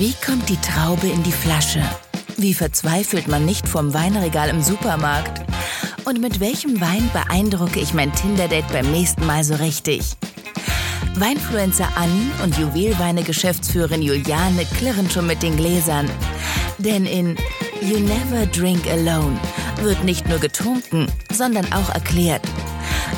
[0.00, 1.82] Wie kommt die Traube in die Flasche?
[2.38, 5.42] Wie verzweifelt man nicht vom Weinregal im Supermarkt?
[6.06, 10.16] Und mit welchem Wein beeindrucke ich mein Tinder-Date beim nächsten Mal so richtig?
[11.16, 16.10] Weinfluencer Anni und Juwelweine-Geschäftsführerin Juliane klirren schon mit den Gläsern.
[16.78, 17.36] Denn in
[17.82, 19.38] You Never Drink Alone
[19.82, 22.40] wird nicht nur getrunken, sondern auch erklärt,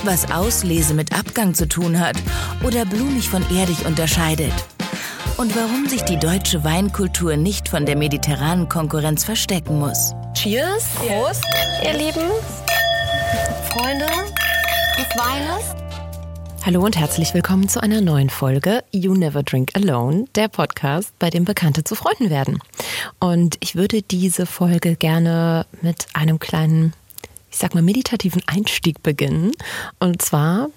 [0.03, 2.17] was Auslese mit Abgang zu tun hat
[2.65, 4.53] oder blumig von erdig unterscheidet.
[5.39, 10.13] Und warum sich die deutsche Weinkultur nicht von der mediterranen Konkurrenz verstecken muss.
[10.35, 10.85] Cheers!
[10.97, 11.45] Prost,
[11.83, 12.31] ihr Lieben,
[13.71, 14.07] Freunde
[14.99, 15.75] des Weines.
[16.65, 21.31] Hallo und herzlich willkommen zu einer neuen Folge You Never Drink Alone, der Podcast, bei
[21.31, 22.61] dem Bekannte zu Freunden werden.
[23.19, 26.93] Und ich würde diese Folge gerne mit einem kleinen,
[27.51, 29.53] ich sag mal, meditativen Einstieg beginnen.
[29.99, 30.69] Und zwar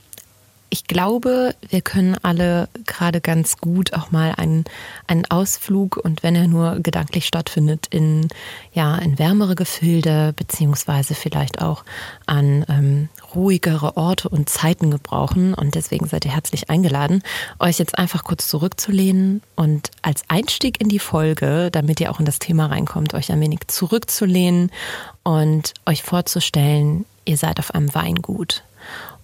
[0.75, 4.65] ich glaube, wir können alle gerade ganz gut auch mal einen,
[5.07, 8.27] einen Ausflug und wenn er nur gedanklich stattfindet, in,
[8.73, 11.85] ja, in wärmere Gefilde, beziehungsweise vielleicht auch
[12.25, 15.53] an ähm, ruhigere Orte und Zeiten gebrauchen.
[15.53, 17.23] Und deswegen seid ihr herzlich eingeladen,
[17.57, 22.25] euch jetzt einfach kurz zurückzulehnen und als Einstieg in die Folge, damit ihr auch in
[22.25, 24.71] das Thema reinkommt, euch ein wenig zurückzulehnen
[25.23, 28.65] und euch vorzustellen, ihr seid auf einem Weingut.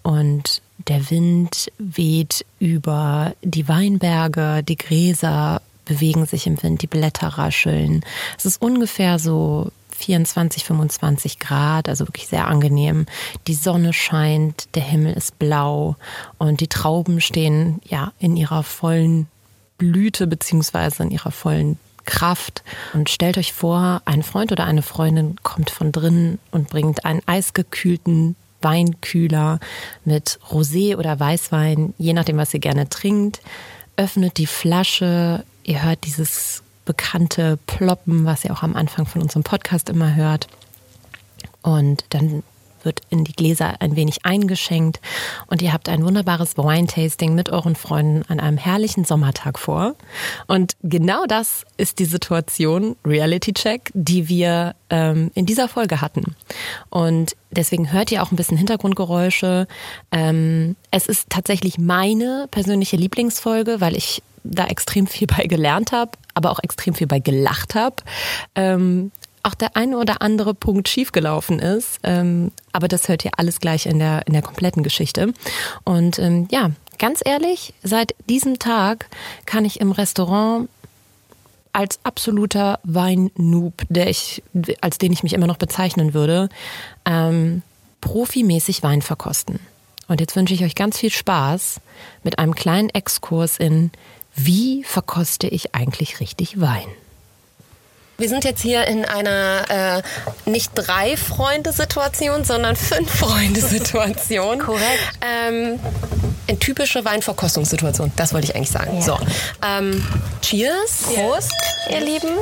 [0.03, 7.27] Und der Wind weht über die Weinberge, die Gräser bewegen sich im Wind, die Blätter
[7.27, 8.05] rascheln.
[8.37, 13.05] Es ist ungefähr so 24, 25 Grad, also wirklich sehr angenehm.
[13.47, 15.95] Die Sonne scheint, der Himmel ist blau
[16.37, 19.27] und die Trauben stehen ja in ihrer vollen
[19.77, 22.63] Blüte beziehungsweise in ihrer vollen Kraft.
[22.93, 27.21] Und stellt euch vor, ein Freund oder eine Freundin kommt von drinnen und bringt einen
[27.25, 29.59] eisgekühlten Weinkühler
[30.05, 33.41] mit Rosé oder Weißwein, je nachdem, was ihr gerne trinkt.
[33.97, 39.43] Öffnet die Flasche, ihr hört dieses bekannte Ploppen, was ihr auch am Anfang von unserem
[39.43, 40.47] Podcast immer hört.
[41.61, 42.43] Und dann
[42.83, 44.99] wird in die Gläser ein wenig eingeschenkt
[45.47, 49.95] und ihr habt ein wunderbares Wine-Tasting mit euren Freunden an einem herrlichen Sommertag vor.
[50.47, 56.35] Und genau das ist die Situation, Reality Check, die wir ähm, in dieser Folge hatten.
[56.89, 59.67] Und deswegen hört ihr auch ein bisschen Hintergrundgeräusche.
[60.11, 66.11] Ähm, es ist tatsächlich meine persönliche Lieblingsfolge, weil ich da extrem viel bei gelernt habe,
[66.33, 67.97] aber auch extrem viel bei gelacht habe.
[68.55, 69.11] Ähm,
[69.43, 71.99] auch der eine oder andere Punkt schiefgelaufen ist.
[72.03, 75.33] Ähm, aber das hört ihr alles gleich in der, in der kompletten Geschichte.
[75.83, 79.07] Und ähm, ja, ganz ehrlich, seit diesem Tag
[79.45, 80.69] kann ich im Restaurant
[81.73, 84.43] als absoluter Weinnoob, der ich,
[84.81, 86.49] als den ich mich immer noch bezeichnen würde,
[87.05, 87.61] ähm,
[88.01, 89.59] profimäßig Wein verkosten.
[90.07, 91.79] Und jetzt wünsche ich euch ganz viel Spaß
[92.23, 93.91] mit einem kleinen Exkurs in,
[94.35, 96.87] wie verkoste ich eigentlich richtig Wein?
[98.17, 100.03] Wir sind jetzt hier in einer
[100.45, 104.59] äh, nicht drei Freunde-Situation, sondern fünf Freunde-Situation.
[104.65, 105.11] Korrekt.
[105.21, 105.79] Ähm,
[106.47, 108.11] in typische Weinverkostungssituation.
[108.15, 108.97] Das wollte ich eigentlich sagen.
[108.97, 109.01] Ja.
[109.01, 109.17] So,
[109.65, 110.05] ähm,
[110.41, 111.03] Cheers.
[111.15, 111.51] Prost,
[111.89, 112.37] ihr Lieben.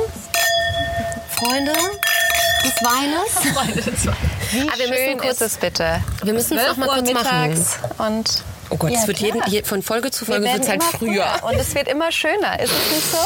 [1.36, 3.54] Freunde des Weines.
[3.54, 4.18] Freunde des Weines.
[4.52, 6.02] Wie Aber wir müssen kurz, es bitte?
[6.24, 7.66] Wir müssen es noch mal kurz machen.
[7.98, 9.64] Und Oh Gott, Ja, es wird jeden, klar.
[9.64, 11.34] von Folge zu Folge wird es halt immer früher.
[11.42, 12.58] Und es wird immer schöner.
[12.60, 13.18] Ist es nicht so?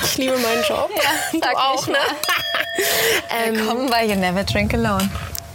[0.04, 0.90] Ich liebe meinen Job.
[0.96, 1.98] Ja, du sag auch, ne?
[3.30, 5.10] Ähm, Willkommen bei You Never Drink Alone.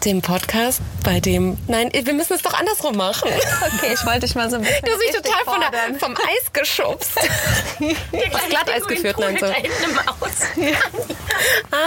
[0.05, 1.57] dem Podcast, bei dem.
[1.67, 3.27] Nein, wir müssen es doch andersrum machen.
[3.75, 6.15] Okay, ich wollte dich mal so ein bisschen Du hast mich total von der, vom
[6.15, 7.17] Eis geschubst.
[7.19, 9.47] Aufs Glatteis geführt, nein, so.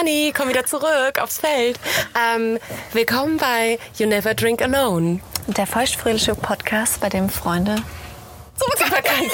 [0.01, 1.79] Ani, komm wieder zurück aufs Feld.
[2.35, 2.59] Ähm,
[2.93, 5.21] willkommen bei You Never Drink Alone.
[5.57, 7.77] Der feuchtfröhliche Podcast, bei dem Freunde
[8.57, 9.33] So bekannt.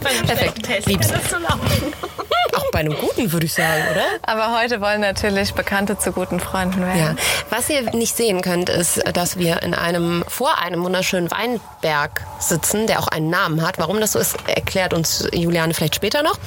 [0.00, 0.86] Perfekt.
[0.86, 1.08] Lieb's.
[1.12, 4.04] Auch bei einem guten, würde ich sagen, oder?
[4.22, 6.98] Aber heute wollen natürlich Bekannte zu guten Freunden werden.
[6.98, 7.14] Ja.
[7.50, 12.86] Was ihr nicht sehen könnt, ist, dass wir in einem, vor einem wunderschönen Weinberg sitzen,
[12.86, 13.78] der auch einen Namen hat.
[13.78, 16.38] Warum das so ist, erklärt uns Juliane vielleicht später noch.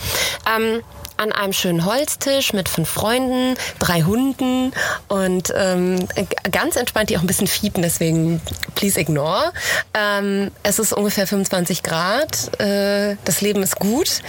[0.55, 0.81] Ähm,
[1.17, 4.71] an einem schönen Holztisch mit fünf Freunden, drei Hunden
[5.07, 6.07] und ähm,
[6.51, 8.41] ganz entspannt, die auch ein bisschen fiepen, deswegen
[8.75, 9.51] please ignore.
[9.93, 14.21] Ähm, es ist ungefähr 25 Grad, äh, das Leben ist gut,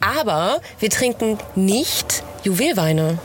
[0.00, 3.18] aber wir trinken nicht Juwelweine.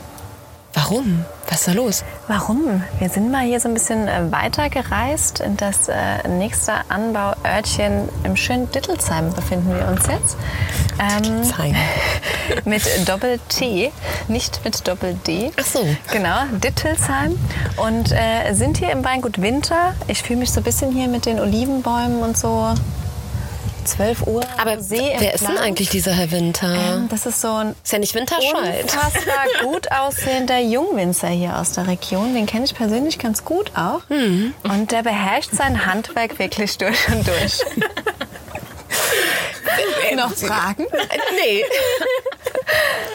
[0.76, 1.24] Warum?
[1.48, 2.04] Was ist da los?
[2.28, 2.84] Warum?
[2.98, 5.40] Wir sind mal hier so ein bisschen äh, weiter gereist.
[5.40, 10.36] In das äh, nächste Anbauörtchen im schönen Dittelsheim befinden wir uns jetzt.
[11.00, 11.74] Ähm, Zeig.
[12.66, 13.90] mit Doppel-T,
[14.28, 15.50] nicht mit Doppel-D.
[15.58, 15.80] Ach so.
[16.12, 17.38] Genau, Dittelsheim.
[17.78, 19.94] Und äh, sind hier im Weingut Winter.
[20.08, 22.74] Ich fühle mich so ein bisschen hier mit den Olivenbäumen und so
[23.86, 24.42] 12 Uhr.
[24.58, 26.74] Aber See wer ist denn eigentlich dieser Herr Winter?
[26.74, 28.82] Ähm, Das ist so ein ist ja nicht Winterscheid.
[28.82, 32.34] unfassbar gut aussehender Jungwinzer hier aus der Region.
[32.34, 34.00] Den kenne ich persönlich ganz gut auch.
[34.08, 34.54] Mhm.
[34.64, 37.60] Und der beherrscht sein Handwerk wirklich durch und durch.
[40.16, 40.86] Noch Fragen?
[41.44, 41.64] Nee.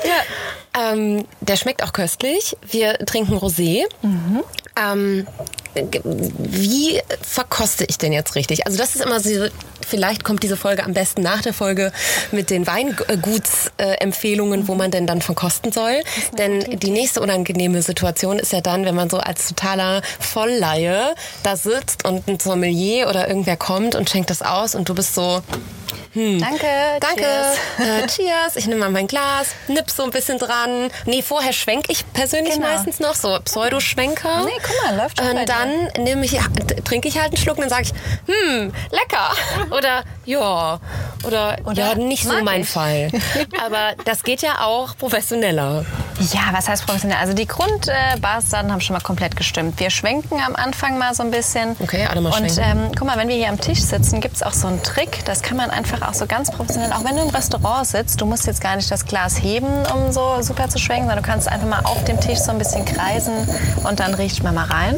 [0.04, 0.92] ja.
[0.92, 2.56] Ähm, der schmeckt auch köstlich.
[2.70, 3.84] Wir trinken Rosé.
[4.04, 8.66] Ähm, g- wie verkoste ich den jetzt richtig?
[8.66, 9.48] Also das ist immer so,
[9.88, 11.92] vielleicht kommt diese Folge am besten nach der Folge
[12.32, 16.02] mit den Weingutsempfehlungen, wo man denn dann verkosten soll.
[16.38, 21.56] Denn die nächste unangenehme Situation ist ja dann, wenn man so als totaler Vollleihe da
[21.56, 25.42] sitzt und ein Sommelier oder irgendwer kommt und schenkt das aus und du bist so,
[26.14, 26.68] Danke.
[27.00, 27.22] Danke.
[27.22, 28.04] Cheers.
[28.04, 28.56] Äh, cheers.
[28.58, 30.92] Ich nehme mal mein Glas, nipp so ein bisschen dran.
[31.06, 32.68] Nee, vorher schwenk ich persönlich Genau.
[32.68, 34.44] meistens noch, so Pseudoschwenker.
[34.46, 36.38] Nee, guck mal, läuft schon Und dann nehme ich,
[36.84, 37.94] trinke ich halt einen Schluck und dann sage ich,
[38.34, 39.32] hm, lecker.
[39.78, 40.04] Oder
[40.40, 40.80] ja.
[41.26, 42.70] Oder, Oder ja, nicht so mein ich.
[42.70, 43.10] Fall.
[43.66, 45.86] Aber das geht ja auch professioneller.
[46.34, 47.18] Ja, was heißt professionell?
[47.20, 49.80] Also die Grundbasisdaten haben schon mal komplett gestimmt.
[49.80, 51.76] Wir schwenken am Anfang mal so ein bisschen.
[51.80, 52.86] Okay, alle mal Und schwenken.
[52.86, 55.24] ähm, guck mal, wenn wir hier am Tisch sitzen, gibt es auch so einen Trick.
[55.26, 58.26] Das kann man einfach auch so ganz professionell, auch wenn du im Restaurant sitzt, du
[58.26, 61.48] musst jetzt gar nicht das Glas heben, um so super zu schwenken, sondern du kannst
[61.48, 63.34] einfach mal auf dem Tisch so ein bisschen kreisen
[63.88, 64.96] und dann riecht man mal rein.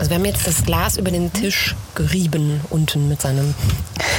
[0.00, 3.54] Also wir haben jetzt das Glas über den Tisch gerieben unten mit seinem,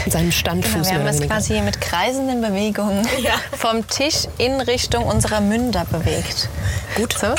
[0.06, 0.74] mit seinem Genau, Standfuß.
[0.74, 3.06] wir mehr haben es quasi mit kreisenden Bewegungen
[3.57, 6.50] vom Tisch in Richtung unserer Münder bewegt.
[6.95, 7.16] Gut.
[7.19, 7.33] So.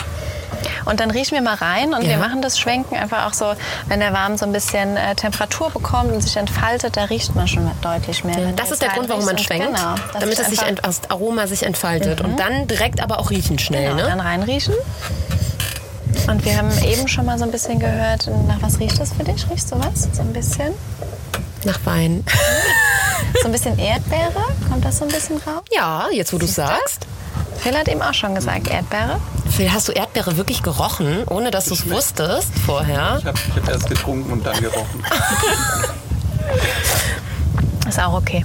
[0.84, 2.10] Und dann riechen wir mal rein und Ja.
[2.10, 3.52] wir machen das Schwenken einfach auch so,
[3.86, 7.46] wenn der Warm so ein bisschen äh, Temperatur bekommt und sich entfaltet, da riecht man
[7.46, 8.36] schon deutlich mehr.
[8.56, 9.94] Das ist der Grund, warum man schwenkt, Genau.
[10.18, 14.02] damit es sich das Aroma sich entfaltet und dann direkt aber auch riechen schnell, genau,
[14.02, 14.08] ne?
[14.08, 14.74] dann reinriechen.
[16.28, 19.24] Und wir haben eben schon mal so ein bisschen gehört, nach was riecht das für
[19.24, 19.48] dich?
[19.50, 20.08] Riechst du was?
[20.12, 20.72] So ein bisschen?
[21.64, 22.24] Nach Wein.
[23.40, 24.44] So ein bisschen Erdbeere?
[24.68, 25.62] Kommt das so ein bisschen raus?
[25.74, 27.06] Ja, jetzt wo du sagst.
[27.56, 29.20] Phil hat eben auch schon gesagt, Erdbeere.
[29.50, 33.16] Phil, hast du Erdbeere wirklich gerochen, ohne dass du es wusstest vorher?
[33.20, 35.02] Ich habe ich hab erst getrunken und dann gerochen.
[37.88, 38.44] Ist auch okay.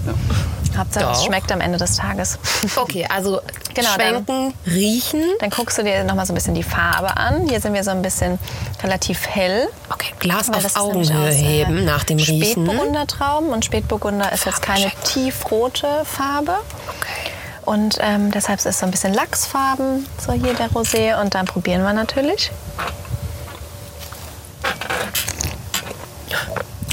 [0.77, 1.25] Hauptsache, es Doch.
[1.25, 2.39] schmeckt am Ende des Tages.
[2.75, 3.41] Okay, also
[3.73, 5.23] Genau, schwenken, riechen.
[5.39, 7.47] Dann guckst du dir noch mal so ein bisschen die Farbe an.
[7.47, 8.39] Hier sind wir so ein bisschen
[8.81, 9.67] relativ hell.
[9.89, 12.65] Okay, Glas auf Augenhöhe äh, heben nach dem Riechen.
[12.65, 16.55] Spätburgundertrauben und Spätburgunder ist jetzt keine tiefrote Farbe.
[16.87, 17.31] Okay.
[17.65, 21.19] Und ähm, deshalb ist es so ein bisschen Lachsfarben, so hier der Rosé.
[21.19, 22.51] Und dann probieren wir natürlich.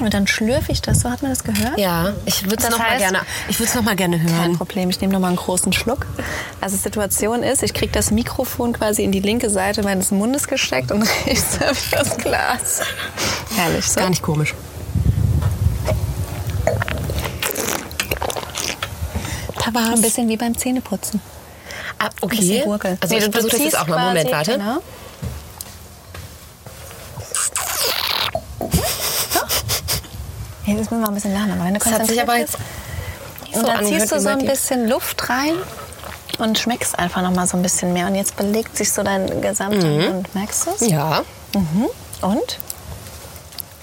[0.04, 1.78] Und dann schlürfe ich das, so hat man das gehört?
[1.78, 3.20] Ja, ich würde es Das noch mal gerne.
[3.48, 4.58] Ich würde es noch mal gerne Kein hören.
[4.58, 6.06] Problem, ich nehme noch mal einen großen Schluck.
[6.60, 10.92] Also Situation ist, ich kriege das Mikrofon quasi in die linke Seite meines Mundes gesteckt
[10.92, 12.82] und rechts habe ich das Glas.
[13.56, 14.00] Herrlich, so.
[14.00, 14.54] Gar nicht komisch.
[19.56, 21.22] Da Ein bisschen wie beim Zähneputzen.
[21.98, 22.36] Ah, Ein okay.
[22.36, 22.98] bisschen gurgeln.
[23.00, 24.08] Also Nee, ich versuche das jetzt ziehst auch mal.
[24.08, 24.52] Moment, warte.
[24.52, 24.82] Genau.
[30.74, 31.52] Ja, das müssen wir ein bisschen lernen.
[31.52, 32.56] Aber wenn du Das hat sich aber jetzt
[33.52, 35.54] Und dann ziehst du so ein bisschen Luft rein
[36.38, 38.06] und schmeckst einfach noch mal so ein bisschen mehr.
[38.06, 40.34] Und jetzt belegt sich so dein gesamter Mund.
[40.34, 40.80] Merkst du es?
[40.82, 40.88] Mhm.
[40.88, 41.22] Ja,
[42.22, 42.58] Und?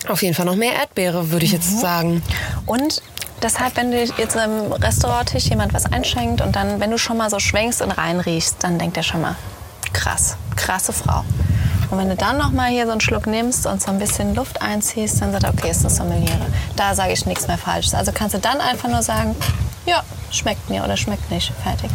[0.09, 1.57] auf jeden Fall noch mehr Erdbeere, würde ich Mhm.
[1.59, 2.23] jetzt sagen.
[2.65, 3.01] Und
[3.41, 7.29] deshalb, wenn du jetzt am Restauranttisch jemand was einschenkt und dann, wenn du schon mal
[7.29, 9.35] so schwenkst und reinriechst, dann denkt er schon mal,
[9.93, 11.23] krass, krasse Frau.
[11.91, 14.33] Und wenn du dann noch mal hier so einen Schluck nimmst und so ein bisschen
[14.33, 16.45] Luft einziehst, dann sagt er, okay, ist das Sommeliere.
[16.77, 17.93] Da sage ich nichts mehr Falsches.
[17.93, 19.35] Also kannst du dann einfach nur sagen,
[19.85, 21.51] ja, schmeckt mir oder schmeckt nicht.
[21.63, 21.89] Fertig.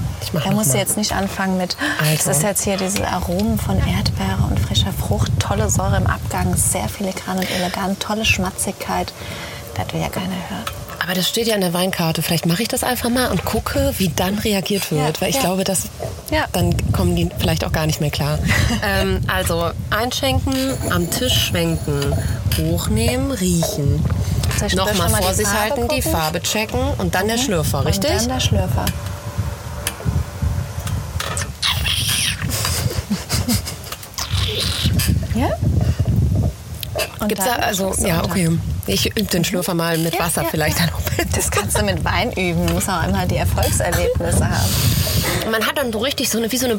[0.45, 2.29] Da musst du jetzt nicht anfangen mit, Also.
[2.29, 6.55] das ist jetzt hier diese Aromen von Erdbeere und frischer Frucht, tolle Säure im Abgang,
[6.57, 9.13] sehr filigran und elegant, tolle Schmatzigkeit.
[9.75, 10.86] Das will ja keiner hören.
[11.07, 12.21] Aber das steht ja in der Weinkarte.
[12.21, 15.17] Vielleicht mache ich das einfach mal und gucke, wie dann reagiert wird.
[15.17, 15.43] Ja, weil ich ja.
[15.43, 15.85] glaube, dass
[16.33, 16.47] Ja.
[16.51, 18.41] dann kommen die vielleicht auch gar nicht mehr klar.
[18.83, 20.53] ähm, also einschenken,
[20.91, 22.13] am Tisch schwenken,
[22.59, 24.05] hochnehmen, riechen.
[24.75, 26.13] Nochmal vor die sich Farbe halten, die gucken?
[26.13, 28.11] Farbe checken und dann der Schlürfer, richtig?
[28.11, 28.85] Und dann der Schlürfer.
[35.37, 35.51] ja?
[37.21, 38.51] Und Gibt's da, dann also, ja, okay.
[38.87, 40.87] Ich übe den Schlürfer mal mit Ja, Wasser ja, vielleicht ja.
[40.87, 41.27] dann.
[41.35, 42.67] Das kannst du mit Wein üben.
[42.67, 45.51] Du musst auch einmal die Erfolgserlebnisse haben.
[45.51, 46.79] Man hat dann so richtig so eine, wie so eine,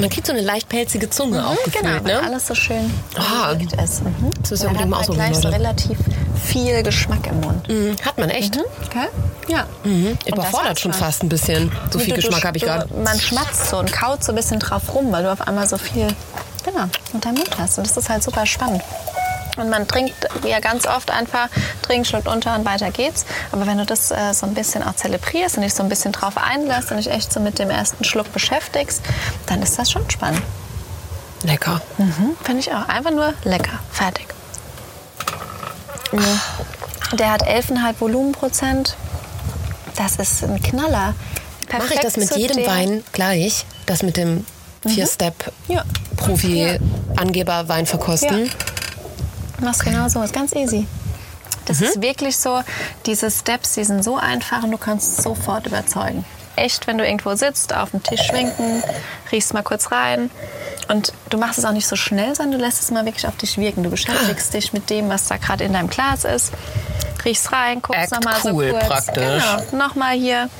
[0.00, 2.20] man kriegt so eine leicht pelzige Zunge auch gefühlt, genau, ne?
[2.22, 4.02] alles so schön Ah, ist.
[4.02, 4.30] Mhm.
[4.42, 5.98] das Und dann unbedingt mal ausprobieren, gleich so relativ
[6.44, 7.68] viel Geschmack im Mund.
[7.68, 8.56] Mhm, Hat man echt.
[8.86, 9.06] Okay?
[9.48, 9.66] Ja.
[9.84, 10.16] Mhm.
[10.26, 11.70] Überfordert schon fast ein bisschen.
[11.90, 12.92] So viel Du- Geschmack habe ich gerade.
[12.94, 15.76] Man schmatzt so und kaut so ein bisschen drauf rum, weil du auf einmal so
[15.78, 16.08] viel
[16.64, 17.78] genau, unter Mund hast.
[17.78, 18.82] Und das ist halt super spannend.
[19.56, 21.48] Und man trinkt ja ganz oft einfach,
[21.82, 23.26] trinkt, schluckt unter und weiter geht's.
[23.50, 26.12] Aber wenn du das äh, so ein bisschen auch zelebrierst und dich so ein bisschen
[26.12, 29.02] drauf einlässt und dich echt so mit dem ersten Schluck beschäftigst,
[29.46, 30.42] dann ist das schon spannend.
[31.42, 31.82] Lecker.
[31.98, 32.88] Mhm, Finde ich auch.
[32.88, 33.78] Einfach nur lecker.
[33.90, 34.26] Fertig.
[36.12, 37.16] Ja.
[37.16, 38.96] Der hat 11,5 Volumenprozent.
[39.96, 41.14] Das ist ein Knaller.
[41.70, 43.66] Mache ich Perfekt das mit jedem Wein gleich?
[43.86, 44.46] Das mit dem
[44.86, 45.84] Vier-Step Ja.
[49.62, 50.86] Machst genau so, ist ganz easy.
[51.66, 51.86] Das Mhm.
[51.86, 52.60] ist wirklich so,
[53.06, 56.24] diese Steps, die sind so einfach und du kannst sofort überzeugen.
[56.56, 58.82] Echt, wenn du irgendwo sitzt, auf dem Tisch schwenken,
[59.30, 60.30] riechst mal kurz rein
[60.88, 63.36] und du machst es auch nicht so schnell, sondern du lässt es mal wirklich auf
[63.36, 63.82] dich wirken.
[63.84, 66.52] Du beschäftigst dich mit dem, was da gerade in deinem Glas ist,
[67.24, 68.86] riechst rein, guckst nochmal so cool kurz.
[68.86, 69.44] praktisch.
[69.70, 70.50] Genau, nochmal hier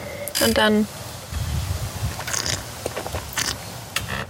[0.46, 0.86] und dann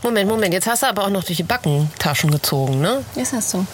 [0.02, 3.05] Moment, Moment, jetzt hast du aber auch noch durch die Backentaschen gezogen, ne?
[3.14, 3.64] ist das so.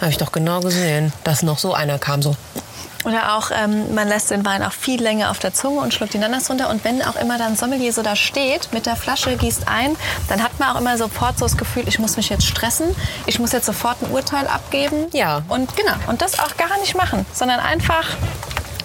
[0.00, 2.36] Habe ich doch genau gesehen, dass noch so einer kam so.
[3.06, 6.14] Oder auch, ähm, man lässt den Wein auch viel länger auf der Zunge und schluckt
[6.16, 6.68] ihn dann erst runter.
[6.68, 9.94] Und wenn auch immer dann Sommelier so da steht, mit der Flasche gießt ein,
[10.28, 13.38] dann hat man auch immer sofort so das Gefühl, ich muss mich jetzt stressen, ich
[13.38, 15.06] muss jetzt sofort ein Urteil abgeben.
[15.12, 15.42] Ja.
[15.48, 18.08] Und genau, und das auch gar nicht machen, sondern einfach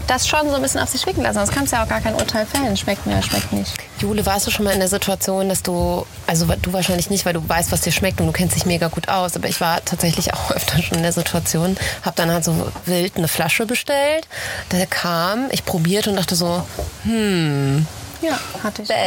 [0.06, 1.40] das schon so ein bisschen auf sich wirken lassen.
[1.40, 2.78] Sonst kannst du ja auch gar kein Urteil fällen.
[2.78, 3.74] Schmeckt mir, schmeckt nicht.
[4.02, 7.34] Jule, warst du schon mal in der Situation, dass du, also du wahrscheinlich nicht, weil
[7.34, 9.86] du weißt, was dir schmeckt und du kennst dich mega gut aus, aber ich war
[9.86, 14.28] tatsächlich auch öfter schon in der Situation, habe dann halt so wild eine Flasche bestellt,
[14.72, 16.64] der kam, ich probierte und dachte so,
[18.22, 18.88] Ja, hatte ich.
[18.88, 18.98] schon.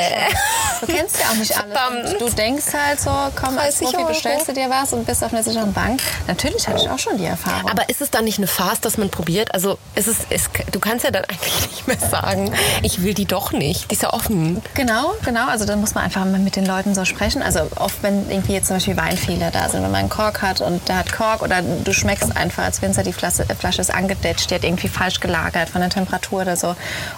[0.80, 2.18] Du kennst ja auch nicht alles.
[2.18, 4.08] Du denkst halt so, komm, als 30 Profi Euro.
[4.08, 6.00] bestellst du dir was und bist auf einer sicheren Bank.
[6.26, 7.70] Natürlich hatte ich auch schon die Erfahrung.
[7.70, 9.54] aber ist es dann nicht eine Farce, dass man probiert?
[9.54, 12.52] Also ist es, ist, du kannst ja dann eigentlich nicht mehr sagen,
[12.82, 14.60] ich will die doch nicht, die ist ja offen.
[14.74, 15.46] Genau, genau.
[15.48, 17.42] Also dann muss man einfach mal mit den Leuten so sprechen.
[17.42, 20.60] Also oft, wenn irgendwie jetzt zum Beispiel Weinfehler da sind, wenn man einen Kork hat
[20.60, 23.94] und der hat Kork oder du schmeckst einfach, als Winzer die Flasche, äh, Flasche ist
[23.94, 26.74] angedetscht, die hat irgendwie falsch gelagert von der Temperatur oder so.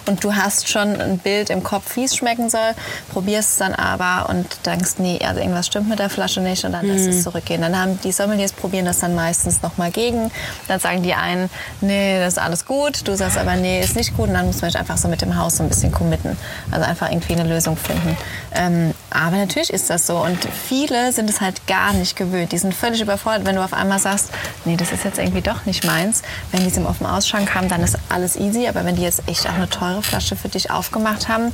[0.07, 2.75] Und du hast schon ein Bild im Kopf, wie es schmecken soll,
[3.13, 6.73] probierst es dann aber und denkst, nee, also irgendwas stimmt mit der Flasche nicht und
[6.73, 7.61] dann lässt es zurückgehen.
[7.61, 10.31] Dann haben die Sommeliers probieren das dann meistens nochmal gegen.
[10.69, 11.51] Dann sagen die einen,
[11.81, 13.07] nee, das ist alles gut.
[13.07, 14.29] Du sagst aber, nee, ist nicht gut.
[14.29, 16.37] Und dann muss man sich einfach so mit dem Haus so ein bisschen committen.
[16.71, 18.17] Also einfach irgendwie eine Lösung finden.
[18.55, 20.19] Ähm, aber natürlich ist das so.
[20.19, 22.53] Und viele sind es halt gar nicht gewöhnt.
[22.53, 24.31] Die sind völlig überfordert, wenn du auf einmal sagst,
[24.65, 26.23] nee, das ist jetzt irgendwie doch nicht meins.
[26.53, 28.67] Wenn die es im offenen Ausschank haben, dann ist alles easy.
[28.69, 31.53] Aber wenn die jetzt echt auch eine teure Flasche für dich aufgemacht haben,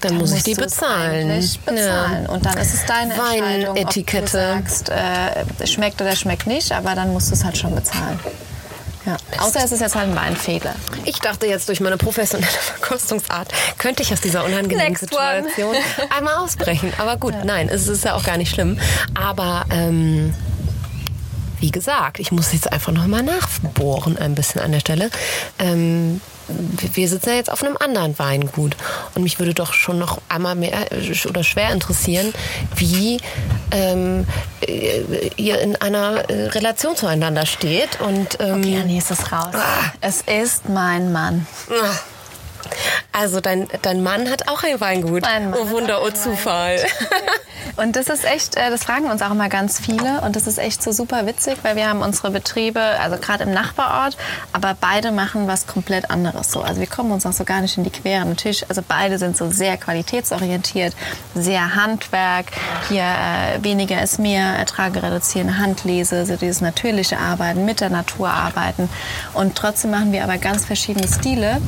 [0.00, 1.28] Dann muss ich die bezahlen.
[1.66, 2.26] bezahlen.
[2.26, 6.94] Und dann ist es deine Entscheidung, ob du sagst, äh, schmeckt oder schmeckt nicht, aber
[6.94, 8.18] dann musst du es halt schon bezahlen.
[9.06, 9.16] Ja.
[9.38, 10.74] Außer es ist jetzt halt ein Weinfehler.
[11.04, 15.48] Ich dachte jetzt durch meine professionelle Verkostungsart könnte ich aus dieser unangenehmen Next one.
[15.48, 15.74] Situation
[16.16, 16.92] einmal ausbrechen.
[16.98, 18.78] Aber gut, nein, es ist ja auch gar nicht schlimm.
[19.14, 20.34] Aber ähm,
[21.60, 25.10] wie gesagt, ich muss jetzt einfach noch mal nachbohren ein bisschen an der Stelle.
[25.58, 26.20] Ähm,
[26.94, 28.76] wir sitzen ja jetzt auf einem anderen Weingut
[29.14, 32.32] und mich würde doch schon noch einmal mehr äh, oder schwer interessieren,
[32.76, 33.20] wie
[33.70, 34.26] ähm,
[34.66, 39.54] äh, ihr in einer äh, Relation zueinander steht und ähm, Okay, Anni, ist es raus.
[40.00, 41.46] Es ist mein Mann.
[43.12, 45.22] Also dein, dein Mann hat auch ein Weingut.
[45.22, 46.78] Mein Mann oh Wunder, oh Zufall.
[47.76, 50.58] Und das ist echt, äh, das fragen uns auch immer ganz viele und das ist
[50.58, 54.16] echt so super witzig, weil wir haben unsere Betriebe, also gerade im Nachbarort,
[54.52, 56.60] aber beide machen was komplett anderes so.
[56.62, 58.24] Also wir kommen uns auch so gar nicht in die Quere.
[58.24, 60.94] Natürlich, also beide sind so sehr qualitätsorientiert,
[61.34, 62.46] sehr Handwerk,
[62.88, 68.28] hier äh, weniger ist mehr, Ertrage reduzieren, Handlese, so dieses natürliche Arbeiten, mit der Natur
[68.30, 68.88] arbeiten.
[69.32, 71.60] Und trotzdem machen wir aber ganz verschiedene Stile.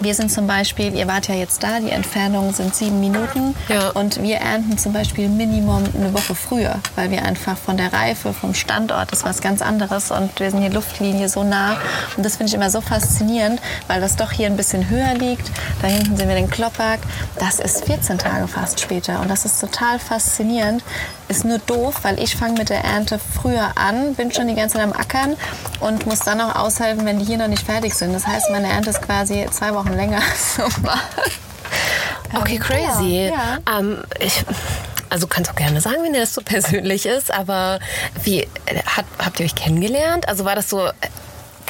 [0.00, 3.90] Wir sind zum Beispiel, ihr wart ja jetzt da, die Entfernung sind sieben Minuten Ja.
[3.90, 8.34] und wir ernten zum Beispiel Minimum eine Woche früher, weil wir einfach von der Reife,
[8.34, 11.76] vom Standort, das ist was ganz anderes und wir sind hier Luftlinie so nah
[12.16, 15.50] und das finde ich immer so faszinierend, weil das doch hier ein bisschen höher liegt.
[15.80, 17.00] Da hinten sehen wir den Klopperg,
[17.38, 20.82] das ist 14 Tage fast später und das ist total faszinierend.
[21.28, 24.74] Ist nur doof, weil ich fange mit der Ernte früher an, bin schon die ganze
[24.76, 25.36] Zeit am Ackern
[25.80, 28.12] und muss dann noch aushelfen, wenn die hier noch nicht fertig sind.
[28.12, 30.98] Das heißt, meine Ernte ist quasi zwei Wochen länger als normal.
[32.36, 33.28] Okay, crazy.
[33.28, 33.58] Ja.
[33.78, 34.44] Ähm, ich,
[35.08, 37.78] also kannst du gerne sagen, wenn dir das so persönlich ist, aber
[38.24, 38.46] wie äh,
[38.86, 40.26] hat, habt ihr euch kennengelernt?
[40.28, 40.88] Also war das so,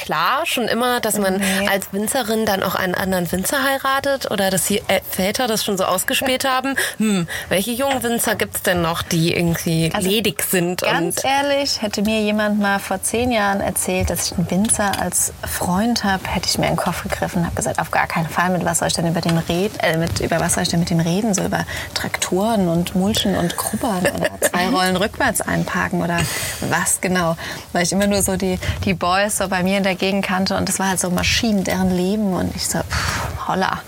[0.05, 1.67] klar schon immer, dass man Nee.
[1.69, 5.77] als Winzerin dann auch einen anderen Winzer heiratet oder dass die äh, Väter das schon
[5.77, 6.75] so ausgespäht haben?
[6.97, 10.81] Hm, welche jungen Winzer gibt's denn noch, die irgendwie Also, ledig sind?
[10.81, 15.33] Ganz ehrlich, hätte mir jemand mal vor zehn Jahren erzählt, dass ich einen Winzer als
[15.43, 18.29] Freund habe, hätte ich mir in den Kopf gegriffen und habe gesagt, auf gar keinen
[18.29, 20.69] Fall, mit was soll ich denn über dem reden, äh, mit, über was soll ich
[20.69, 25.41] denn mit dem reden, so über Traktoren und Mulchen und Grubbern oder zwei Rollen rückwärts
[25.41, 26.19] einparken oder
[26.69, 27.35] was genau,
[27.73, 30.55] weil ich immer nur so die, die Boys so bei mir in der Gegend kannte
[30.57, 33.79] und das war halt so Maschinen, deren Leben und ich so, pff, holla.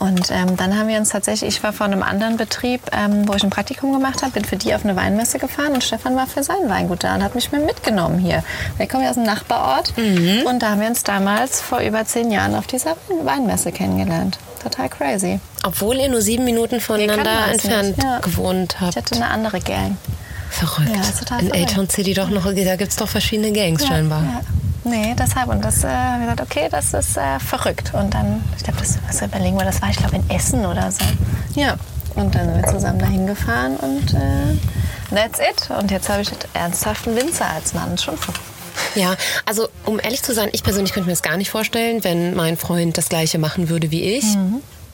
[0.00, 3.34] Und ähm, dann haben wir uns tatsächlich, ich war von einem anderen Betrieb, ähm, wo
[3.34, 6.28] ich ein Praktikum gemacht habe, bin für die auf eine Weinmesse gefahren und Stefan war
[6.28, 8.44] für sein Weingut da und hat mich mit mitgenommen hier.
[8.76, 12.30] Wir kommen ja aus dem Nachbarort und da haben wir uns damals vor über zehn
[12.30, 14.38] Jahren auf dieser Weinmesse kennengelernt.
[14.62, 15.40] Total crazy.
[15.64, 18.18] obwohl ihr nur sieben Minuten voneinander entfernt ja.
[18.20, 18.96] gewohnt Ich habt.
[18.96, 19.96] hatte eine andere Gang.
[20.50, 20.90] Verrückt.
[20.90, 21.70] Ja, In verrückt.
[21.72, 24.22] A-Town City doch noch, da gibt's doch verschiedene Gangs scheinbar.
[24.22, 24.40] Ja.
[24.88, 25.48] Nee, deshalb.
[25.48, 27.92] Und das äh, haben wir gesagt, okay, das ist äh, verrückt.
[27.94, 30.90] Und dann, ich glaube, das was überlegen wir, das war, ich glaube, in Essen oder
[30.90, 31.04] so.
[31.54, 31.76] Ja.
[32.14, 35.70] Und dann sind wir zusammen dahin gefahren und äh, that's it.
[35.78, 37.96] Und jetzt habe ich ernsthaft einen Winzer als Mann.
[37.96, 38.40] Schon verrückt.
[38.94, 39.14] Ja,
[39.44, 42.56] also um ehrlich zu sein, ich persönlich könnte mir das gar nicht vorstellen, wenn mein
[42.56, 44.24] Freund das gleiche machen würde wie ich.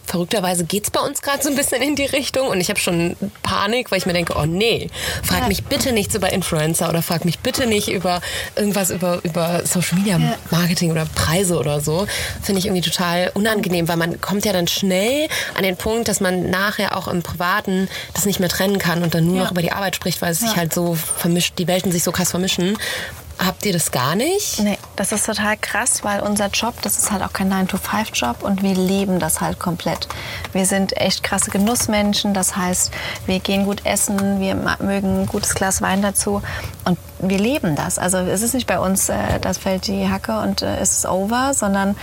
[0.06, 3.16] Verrückterweise geht's bei uns gerade so ein bisschen in die Richtung und ich habe schon
[3.42, 4.88] Panik, weil ich mir denke, oh nee,
[5.22, 5.48] frag Ja.
[5.48, 8.20] mich bitte nichts über Influencer oder frag mich bitte nicht über
[8.54, 10.34] irgendwas über, über Social Media Ja.
[10.50, 12.06] Marketing oder Preise oder so.
[12.42, 16.20] Finde ich irgendwie total unangenehm, weil man kommt ja dann schnell an den Punkt, dass
[16.20, 19.42] man nachher auch im Privaten das nicht mehr trennen kann und dann nur Ja.
[19.44, 22.12] noch über die Arbeit spricht, weil es sich halt so vermischt, die Welten sich so
[22.12, 22.76] krass vermischen.
[23.38, 24.60] Habt ihr das gar nicht?
[24.60, 28.62] Nee, das ist total krass, weil unser Job, das ist halt auch kein 9-to-5-Job und
[28.62, 30.08] wir leben das halt komplett.
[30.52, 32.92] Wir sind echt krasse Genussmenschen, das heißt,
[33.26, 36.42] wir gehen gut essen, wir mögen ein gutes Glas Wein dazu
[36.84, 37.98] und wir leben das.
[37.98, 41.06] Also es ist nicht bei uns, äh, das fällt die Hacke und äh, es ist
[41.06, 41.96] over, sondern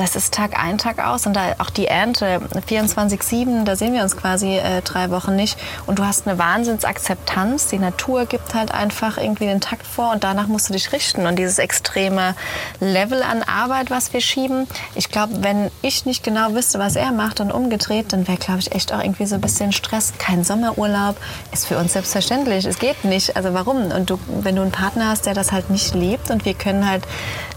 [0.00, 4.02] das ist Tag ein, Tag aus und da auch die Ernte 24-7, da sehen wir
[4.02, 7.66] uns quasi äh, drei Wochen nicht und du hast eine Wahnsinnsakzeptanz.
[7.66, 11.26] Die Natur gibt halt einfach irgendwie den Takt vor und danach musst du dich richten
[11.26, 12.34] und dieses extreme
[12.80, 14.66] Level an Arbeit, was wir schieben.
[14.94, 18.60] Ich glaube, wenn ich nicht genau wüsste, was er macht und umgedreht, dann wäre, glaube
[18.60, 20.14] ich, echt auch irgendwie so ein bisschen Stress.
[20.18, 21.16] Kein Sommerurlaub
[21.52, 22.64] ist für uns selbstverständlich.
[22.64, 23.36] Es geht nicht.
[23.36, 23.90] Also warum?
[23.92, 26.88] Und du, wenn du einen Partner hast, der das halt nicht lebt und wir können
[26.88, 27.04] halt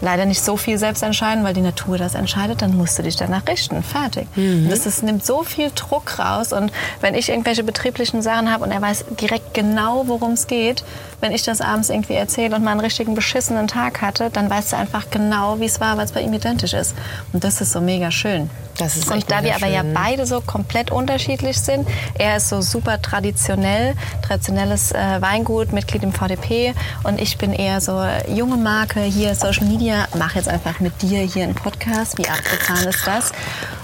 [0.02, 3.16] leider nicht so viel selbst entscheiden, weil die Natur das entscheidet, dann musst du dich
[3.16, 3.84] danach richten.
[3.84, 4.28] Fertig.
[4.70, 6.54] Das ist, nimmt so viel Druck raus.
[6.54, 10.84] Und wenn ich irgendwelche betrieblichen Sachen habe und er weiß direkt genau, worum es geht,
[11.24, 14.74] wenn ich das abends irgendwie erzähle und mal einen richtigen beschissenen Tag hatte, dann weißt
[14.74, 16.94] du einfach genau, wie es war, weil es bei ihm identisch ist.
[17.32, 18.50] Und das ist so mega schön.
[18.78, 22.62] Das ist und da wir aber ja beide so komplett unterschiedlich sind, er ist so
[22.62, 29.02] super traditionell, traditionelles äh, Weingut, Mitglied im VDP und ich bin eher so junge Marke,
[29.02, 33.32] hier Social Media, mach jetzt einfach mit dir hier einen Podcast, wie abgefahren ist das?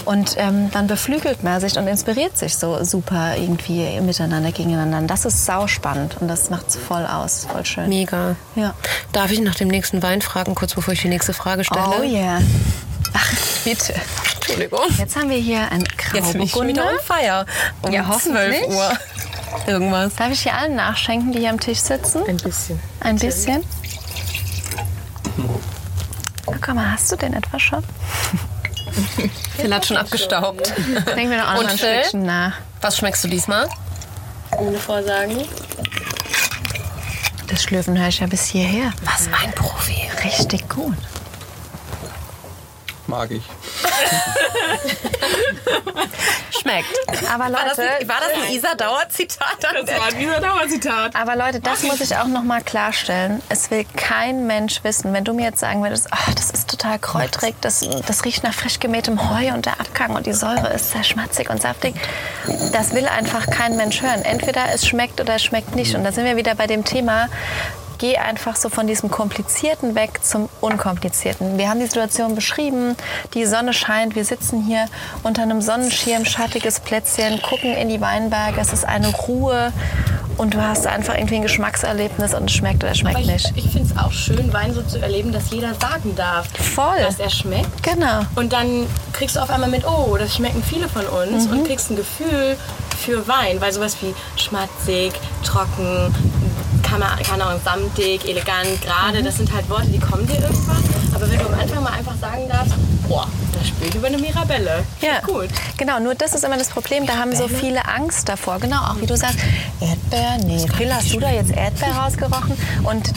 [0.06, 5.06] Und ähm, dann beflügelt man sich und inspiriert sich so super irgendwie miteinander, gegeneinander.
[5.06, 7.88] Das ist sauspannend und das macht's voll aus, voll schön.
[7.88, 8.36] Mega.
[8.54, 8.74] Ja.
[9.12, 11.84] Darf ich nach dem nächsten Wein fragen, kurz bevor ich die nächste Frage stelle?
[12.00, 12.40] Oh yeah.
[13.12, 13.32] Ach,
[13.64, 13.94] bitte.
[14.36, 14.80] Entschuldigung.
[14.98, 17.40] Jetzt haben wir hier ein Jetzt bin ich schon wieder Grauburgunder.
[17.40, 17.46] on fire.
[17.82, 18.62] Um Ja, hoffentlich.
[18.64, 18.92] 12 Uhr.
[19.66, 20.14] Irgendwas.
[20.14, 22.22] Darf ich hier allen nachschenken, die hier am Tisch sitzen?
[22.26, 22.80] Ein bisschen.
[23.00, 23.64] Ein bisschen?
[26.46, 27.82] Guck mal, hast du den etwa schon?
[29.56, 30.72] Phil hat schon abgestaubt.
[31.16, 31.78] Denken wir noch mal ein?
[31.78, 32.54] Stückchen nach.
[32.80, 33.68] Was schmeckst du diesmal?
[34.58, 35.44] Ohne Vorsagen.
[37.50, 38.92] Das Schlürfen höre ich ja bis hierher.
[39.02, 40.08] Was ein Profi.
[40.22, 40.96] Richtig gut.
[43.08, 43.42] Mag ich.
[46.60, 46.86] Schmeckt.
[47.32, 49.56] Aber War das, Leute, ein- war das ein Isa-Dauer-Zitat?
[49.62, 51.16] Das war dieser Dauerzitat.
[51.16, 53.42] aber Leute, das muss ich auch noch mal klarstellen.
[53.48, 56.98] Es will kein Mensch wissen, wenn du mir jetzt sagen würdest, oh, das ist total
[56.98, 60.90] kräutrig, das, das riecht nach frisch gemähtem Heu und der Abgang und die Säure ist
[60.92, 61.94] sehr schmatzig und saftig.
[62.72, 64.22] Das will einfach kein Mensch hören.
[64.22, 65.94] Entweder es schmeckt oder es schmeckt nicht.
[65.94, 67.28] Und da sind wir wieder bei dem Thema,
[68.00, 71.58] geh einfach so von diesem Komplizierten weg zum Unkomplizierten.
[71.58, 72.96] Wir haben die Situation beschrieben,
[73.34, 74.86] die Sonne scheint, wir sitzen hier
[75.22, 79.70] unter einem Sonnenschirm, schattiges Plätzchen, gucken in die Weinberge, es ist eine Ruhe
[80.38, 83.52] und du hast einfach irgendwie ein Geschmackserlebnis und es schmeckt oder schmeckt Aber ich, nicht.
[83.54, 87.00] ich finde es auch schön, Wein so zu erleben, dass jeder sagen darf, Voll.
[87.02, 87.82] dass er schmeckt.
[87.82, 88.22] Genau.
[88.34, 91.90] Und dann kriegst du auf einmal mit, oh, das schmecken viele von uns und kriegst
[91.90, 92.56] ein Gefühl
[93.04, 95.12] für Wein, weil sowas wie schmatzig,
[95.44, 96.14] trocken,
[96.98, 100.82] keine Ahnung, samtig, elegant, gerade, das sind halt Worte, die kommen dir irgendwann.
[101.14, 102.74] Aber wenn du am Anfang mal einfach sagen darfst,
[103.08, 104.82] boah, das spüre ich über eine Mirabelle.
[105.00, 105.48] Ja, Gut.
[105.76, 107.06] Genau, nur das ist immer das Problem.
[107.06, 108.58] Da haben so viele Angst davor.
[108.58, 109.38] Genau, auch wie du sagst,
[109.80, 110.66] Erdbeer, nee.
[110.76, 112.56] Phil, hast du da jetzt Erdbeer rausgerochen?
[112.84, 113.10] Und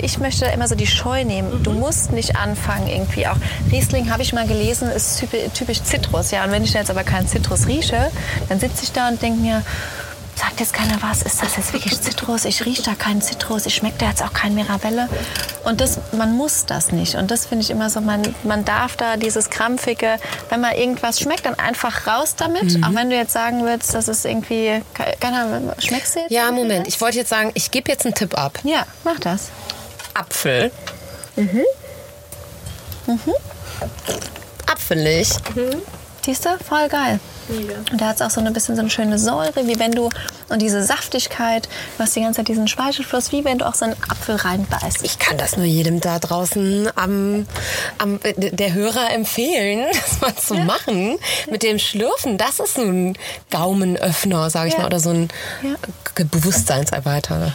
[0.00, 1.60] ich möchte immer so die Scheu nehmen.
[1.64, 3.34] Du musst nicht anfangen irgendwie auch.
[3.72, 6.30] Riesling, habe ich mal gelesen, ist typi- typisch Zitrus.
[6.30, 8.10] Ja, und wenn ich jetzt aber keinen Zitrus rieche,
[8.48, 9.62] dann sitze ich da und denke mir,
[10.42, 12.44] sagt jetzt keiner was, ist das jetzt wirklich Zitrus?
[12.44, 15.08] Ich rieche da keinen Zitrus, ich schmecke da jetzt auch kein Mirabelle.
[15.62, 17.14] Und das, man muss das nicht.
[17.14, 20.16] Und das finde ich immer so, man, man darf da dieses krampfige,
[20.48, 22.82] wenn man irgendwas schmeckt, dann einfach raus damit.
[22.84, 24.82] Auch wenn du jetzt sagen würdest, das ist irgendwie,
[25.20, 26.32] keine schmeckst du jetzt?
[26.32, 26.86] Ja, Moment.
[26.86, 26.94] was?
[26.94, 28.58] Ich wollte jetzt sagen, ich gebe jetzt einen Tipp ab.
[28.64, 29.50] Ja, mach das.
[30.14, 30.72] Apfel.
[34.66, 35.28] Apfelig.
[36.24, 36.50] Siehst du?
[36.64, 37.18] Voll geil.
[37.90, 40.08] Und da hat es auch so ein bisschen so eine schöne Säure, wie wenn du,
[40.48, 43.84] und diese Saftigkeit, du hast die ganze Zeit diesen Speichelfluss, wie wenn du auch so
[43.86, 45.00] einen Apfel reinbeißt.
[45.04, 47.46] Ich kann das nur jedem da draußen am,
[47.98, 51.18] am der Hörer empfehlen, das mal zu machen.
[51.50, 53.18] Mit dem Schlürfen, das ist so ein
[53.50, 54.80] Gaumenöffner, sage ich Ja.
[54.80, 55.28] mal, oder so ein
[55.62, 55.74] Ja.
[56.24, 57.52] Bewusstseinserweiterer.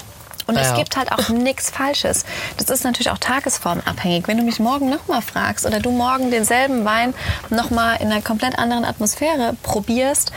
[0.47, 0.75] Und es Ja.
[0.75, 2.25] gibt halt auch nichts Falsches.
[2.57, 4.27] Das ist natürlich auch tagesformabhängig.
[4.27, 7.13] Wenn du mich morgen nochmal fragst oder du morgen denselben Wein
[7.49, 10.31] nochmal in einer komplett anderen Atmosphäre probierst,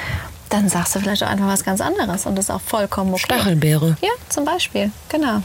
[0.49, 3.23] dann sagst du vielleicht auch einfach was ganz anderes und das ist auch vollkommen okay.
[3.25, 3.97] Stachelbeere.
[4.03, 5.43] Ja, zum Beispiel, genau.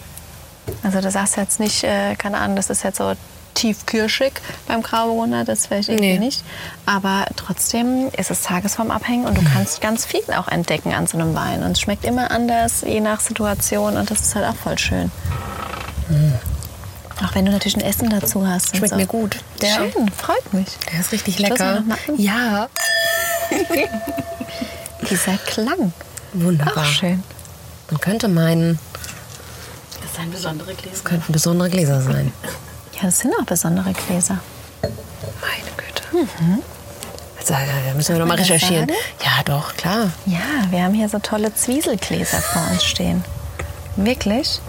[0.82, 3.14] Also du sagst jetzt nicht, äh, keine Ahnung, das ist jetzt so
[3.56, 4.34] tiefkirschig
[4.68, 6.20] beim Grauburgunder, das vielleicht irgendwie Nee.
[6.20, 6.44] nicht.
[6.86, 11.34] Aber trotzdem ist es tagesformabhängig und du kannst ganz viel auch entdecken an so einem
[11.34, 11.64] Wein.
[11.64, 15.12] Und es schmeckt immer anders, je nach Situation und das ist halt auch voll schön.
[17.26, 18.76] Auch wenn du natürlich ein Essen dazu hast.
[18.76, 18.96] Schmeckt so.
[18.98, 19.38] mir gut.
[19.62, 20.68] Der- Schön, freut mich.
[20.92, 21.80] Der ist richtig lecker.
[21.80, 22.16] noch mal an?
[22.20, 22.68] Ja,
[25.10, 25.94] Dieser Klang.
[26.34, 26.84] wunderbar.
[26.84, 27.24] Auch schön.
[27.90, 28.80] Man könnte meinen,
[30.02, 31.04] Das ist ein besondere Gläser.
[31.04, 32.32] könnten besondere Gläser sein.
[32.98, 34.40] Ja, das sind auch besondere Gläser.
[34.82, 36.30] Meine Güte.
[37.40, 38.88] Also, ja, da müssen wir noch mal man das recherchieren.
[39.24, 40.10] Ja, doch, klar.
[40.26, 40.40] Ja,
[40.72, 43.24] wir haben hier so tolle Zwieselgläser vor uns stehen.
[43.98, 44.60] Wirklich.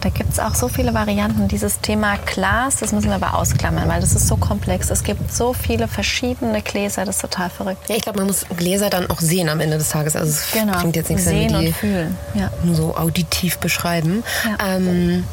[0.00, 1.48] Da gibt es auch so viele Varianten.
[1.48, 4.90] Dieses Thema Glas, das müssen wir aber ausklammern, weil das ist so komplex.
[4.90, 7.88] Es gibt so viele verschiedene Gläser, das ist total verrückt.
[7.88, 10.14] Ja, ich glaube, man muss Gläser dann auch sehen am Ende des Tages.
[10.14, 10.78] Also es Genau.
[10.78, 12.18] bringt jetzt nichts, wenn Sehen wir die und fühlen.
[12.34, 12.50] Ja.
[12.64, 14.22] nur so auditiv beschreiben.
[14.44, 14.76] Ja.
[14.76, 15.24] Ähm,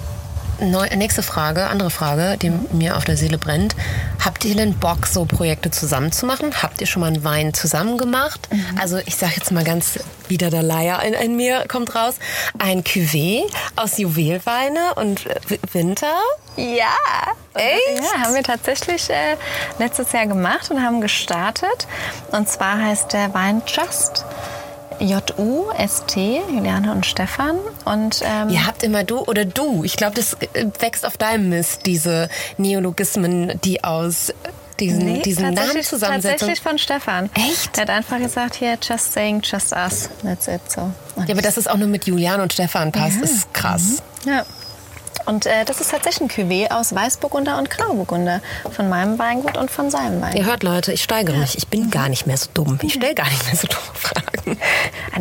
[0.61, 3.75] neu, nächste Frage, andere Frage, die mir auf der Seele brennt.
[4.23, 6.51] Habt ihr denn Bock, so Projekte zusammen zu machen?
[6.61, 8.47] Habt ihr schon mal einen Wein zusammen gemacht?
[8.51, 8.77] Mhm.
[8.79, 12.15] Also ich sage jetzt mal ganz, wieder der Leier in, in mir kommt raus.
[12.57, 13.43] Ein Cuvée
[13.75, 16.15] aus Juwelweine und äh, Winter.
[16.55, 16.95] Ja,
[17.53, 17.99] Echt?
[17.99, 19.35] Ja, haben wir tatsächlich äh,
[19.77, 21.87] letztes Jahr gemacht und haben gestartet.
[22.31, 24.25] Und zwar heißt der Wein Just.
[25.01, 27.57] J-U-S-T, Juliane und Stefan.
[27.85, 29.83] Und ähm, Ihr habt immer du oder du.
[29.83, 34.33] Ich glaube, das äh, wächst auf deinem Mist, diese Neologismen, die aus
[34.79, 36.39] diesen, Nee, diesen Namen zusammensetzen.
[36.39, 37.29] Tatsächlich von Stefan.
[37.35, 37.75] Echt?
[37.75, 40.09] Der hat einfach gesagt, hier, just saying, just us.
[40.23, 40.61] That's it.
[40.71, 40.91] So.
[41.15, 43.23] Und Ja, aber dass es auch nur mit Julian und Stefan passt, Ja.
[43.23, 44.01] ist krass.
[44.25, 44.45] Ja.
[45.25, 48.41] Und äh, das ist tatsächlich ein Cuvée aus Weißburgunder und Grauburgunder.
[48.71, 50.45] Von meinem Weingut und von seinem Ihr Weingut.
[50.45, 51.57] hört, Leute, ich steigere mich.
[51.57, 52.79] Ich bin gar nicht mehr so dumm.
[52.81, 54.57] Ich stelle gar nicht mehr so dumme Fragen.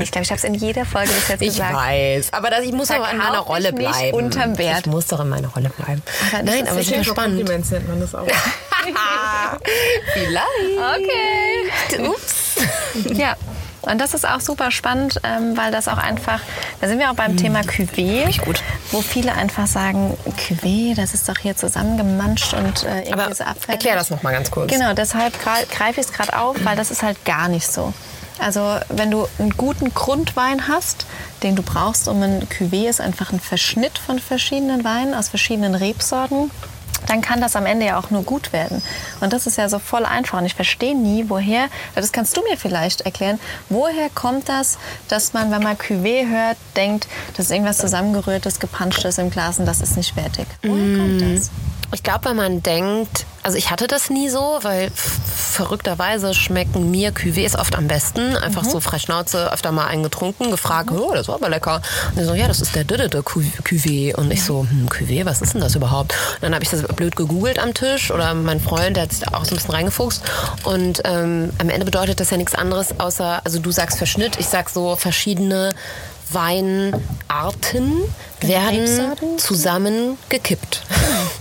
[0.01, 1.75] Ich glaube, ich habe es in jeder Folge bis jetzt Ich gesagt.
[1.75, 2.33] weiß.
[2.33, 4.17] Aber das, ich muss aber in Verkauf meiner Rolle bleiben.
[4.17, 4.81] unterm Wert.
[4.81, 6.03] Ich muss doch in meiner Rolle bleiben.
[6.33, 7.49] Aber Nein, ist aber super so spannend.
[7.49, 8.27] Nennt man das auch.
[10.15, 10.47] Vielleicht.
[10.79, 12.09] Okay.
[12.09, 12.57] Ups.
[13.15, 13.37] Ja.
[13.83, 16.41] Und das ist auch super spannend, ähm, weil das auch einfach,
[16.81, 18.45] da sind wir auch beim Thema Cuvée, Hm.
[18.45, 18.63] gut.
[18.93, 23.45] wo viele einfach sagen, Cuvée, das ist doch hier zusammengemanscht und äh, irgendwie Aber so
[23.45, 23.69] abfällig.
[23.81, 24.71] erklär das noch mal ganz kurz.
[24.73, 27.93] Genau, deshalb greife ich es gerade auf, weil das ist halt gar nicht so.
[28.39, 31.05] Also wenn du einen guten Grundwein hast,
[31.43, 35.75] den du brauchst, um ein Cuvée ist einfach ein Verschnitt von verschiedenen Weinen aus verschiedenen
[35.75, 36.51] Rebsorten,
[37.11, 38.83] dann kann das am Ende ja auch nur gut werden.
[39.21, 40.39] Und das ist ja so voll einfach.
[40.39, 45.33] Und ich verstehe nie, woher, das kannst du mir vielleicht erklären, woher kommt das, dass
[45.33, 49.81] man, wenn man Cuvée hört, denkt, das ist irgendwas zusammengerührtes, gepanschtes im Glas und das
[49.81, 50.47] ist nicht wertig.
[50.63, 51.51] Woher kommt das?
[51.93, 57.11] Ich glaube, weil man denkt, also ich hatte das nie so, weil verrückterweise schmecken mir
[57.13, 58.37] Cuvées oft am besten.
[58.37, 61.83] Einfach so frei Schnauze, öfter mal eingetrunken, gefragt, oh, das war aber lecker.
[62.11, 64.15] Und die so, ja, das ist der Didede Cuvée.
[64.15, 66.13] Und ich so, hm, Cuvée, was ist denn das überhaupt?
[66.37, 69.21] Und dann habe ich das blöd gegoogelt am Tisch oder mein Freund, der hat sich
[69.21, 70.23] da auch so ein bisschen reingefuchst.
[70.65, 74.47] Und ähm, am Ende bedeutet das ja nichts anderes, außer, also du sagst Verschnitt, ich
[74.47, 75.71] sag so verschiedene
[76.33, 78.03] Weinarten
[78.41, 80.83] werden zusammengekippt.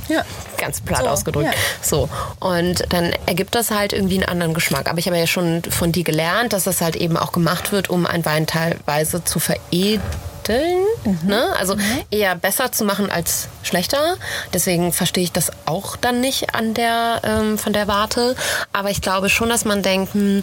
[0.10, 0.24] Ja.
[0.58, 1.46] Ganz platt So, ausgedrückt.
[1.54, 1.60] ja.
[1.82, 2.10] So.
[2.40, 4.90] Und dann ergibt das halt irgendwie einen anderen Geschmack.
[4.90, 7.90] Aber ich habe ja schon von dir gelernt, dass das halt eben auch gemacht wird,
[7.90, 10.02] um einen Wein teilweise zu veredeln.
[10.48, 11.20] Mitteln.
[11.28, 11.46] Ne?
[11.60, 11.76] Also
[12.10, 14.16] eher besser zu machen als schlechter.
[14.52, 18.36] Deswegen verstehe ich das auch dann nicht an der, ähm, von der Warte.
[18.74, 20.42] Aber ich glaube schon, dass man denkt, hm,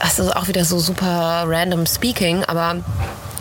[0.00, 2.76] das ist auch wieder so super random speaking, aber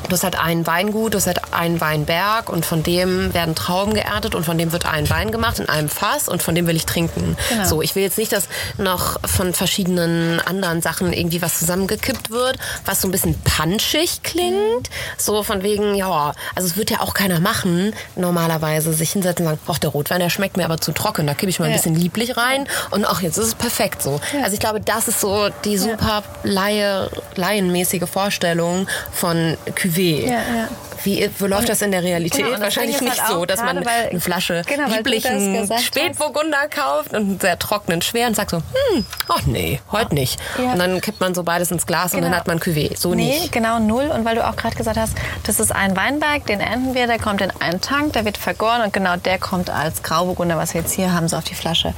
[0.08, 3.94] Du hast halt ein Weingut, du hast halt einen Weinberg und von dem werden Trauben
[3.94, 6.76] geerntet und von dem wird ein Wein gemacht in einem Fass und von dem will
[6.78, 7.36] ich trinken.
[7.50, 7.66] Genau.
[7.66, 12.58] So, ich will jetzt nicht, dass noch von verschiedenen anderen Sachen irgendwie was zusammengekippt wird,
[12.86, 14.90] was so ein bisschen punchig klingt.
[15.18, 19.52] So von wegen, ja, also es wird ja auch keiner machen, normalerweise sich hinsetzen und
[19.56, 21.72] sagen, ach, der Rotwein, der schmeckt mir aber zu trocken, da kippe ich mal ein
[21.72, 21.78] Ja.
[21.78, 24.22] bisschen lieblich rein und ach, jetzt ist es perfekt so.
[24.42, 29.97] Also ich glaube, das ist so die super Laie, laienmäßige Vorstellung von Cuvée.
[29.98, 30.68] Ja, ja.
[31.04, 32.44] Wie, wo läuft das in der Realität?
[32.44, 35.70] Genau, und Wahrscheinlich nicht halt so, dass man weil- eine Flasche Genau, lieblichen.
[35.80, 40.40] Spätburgunder kauft und einen sehr trockenen schwer und sagt so, hm, ach nee, heute nicht.
[40.58, 40.74] Ja.
[40.74, 42.32] Und dann kippt man so beides ins Glas und Genau.
[42.32, 42.98] dann hat man Cuvée.
[42.98, 43.52] So nee, nicht.
[43.52, 44.06] genau null.
[44.14, 47.20] Und weil du auch gerade gesagt hast, das ist ein Weinberg, den ernten wir, der
[47.20, 50.82] kommt in einen Tank, der wird vergoren und genau der kommt als Grauburgunder, was wir
[50.82, 51.94] jetzt hier haben, so auf die Flasche.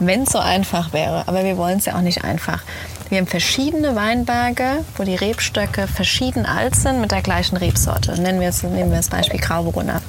[0.00, 2.60] Wenn es so einfach wäre, aber wir wollen es ja auch nicht einfach.
[3.14, 8.20] Wir haben verschiedene Weinberge, wo die Rebstöcke verschieden alt sind mit der gleichen Rebsorte.
[8.20, 10.02] Nennen wir es, nehmen wir das Beispiel Grauburgunder.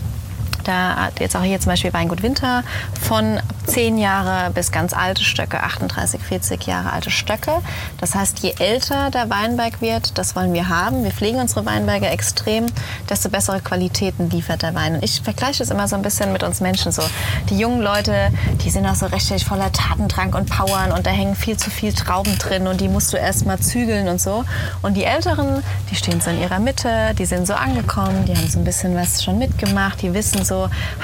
[0.66, 2.64] Da jetzt auch hier zum Beispiel Weingut Winter
[3.02, 7.62] von 10 Jahre bis ganz alte Stöcke, 38, 40 Jahre alte Stöcke.
[8.00, 11.04] Das heißt, je älter der Weinberg wird, das wollen wir haben.
[11.04, 12.66] Wir pflegen unsere Weinberge extrem,
[13.10, 14.96] desto bessere Qualitäten liefert der Wein.
[14.96, 17.04] Und ich vergleiche es immer so ein bisschen mit uns Menschen so.
[17.50, 18.30] Die jungen Leute,
[18.64, 21.94] die sind auch so richtig voller Tatendrang und Powern und da hängen viel zu viel
[21.94, 24.44] Trauben drin und die musst du erst mal zügeln und so.
[24.82, 28.48] Und die Älteren, die stehen so in ihrer Mitte, die sind so angekommen, die haben
[28.48, 30.55] so ein bisschen was schon mitgemacht, die wissen so,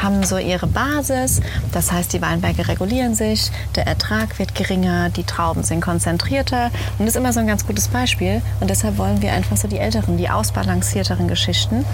[0.02, 1.42] haben so ihre Basis.
[1.72, 6.66] Das heißt, die Weinberge regulieren sich, der Ertrag wird geringer, die Trauben sind konzentrierter
[6.98, 8.42] und das ist immer so ein ganz gutes Beispiel.
[8.60, 11.86] Und deshalb wollen wir einfach so die älteren, die ausbalancierteren Geschichten.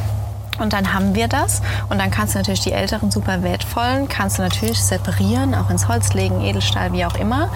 [0.60, 1.62] Und dann haben wir das.
[1.90, 5.88] Und dann kannst du natürlich die älteren, super wertvollen, kannst du natürlich separieren, auch ins
[5.88, 7.50] Holz legen, Edelstahl, wie auch immer.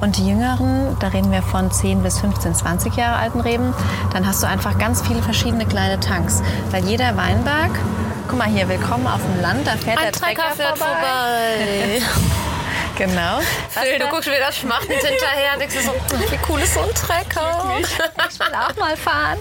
[0.00, 3.74] Und die jüngeren, da reden wir von 10 bis 15, 20 Jahre alten Reben,
[4.12, 6.42] dann hast du einfach ganz viele verschiedene kleine Tanks.
[6.70, 7.70] Weil jeder Weinberg,
[8.28, 12.00] guck mal hier, willkommen auf dem Land, da fährt der Trecker, vorbei.
[12.96, 13.40] Genau.
[13.70, 16.94] Phil, du guckst wieder schmachtend hinterher und denkst so, ach, wie cool ist so ein
[16.94, 17.78] Trecker.
[17.80, 19.38] Ich will auch mal fahren.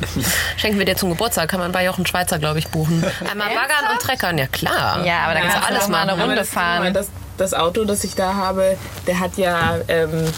[0.58, 3.04] Schenken wir dir zum Geburtstag, kann man bei Jochen Schweizer, glaube ich, buchen.
[3.30, 5.06] Einmal baggern und treckern, ja klar.
[5.06, 6.20] Ja, aber da kannst du alles mal eine.
[6.20, 6.94] Runde das, fahren.
[6.94, 10.32] Das, das Auto, das ich da habe, der hat ja, ähm,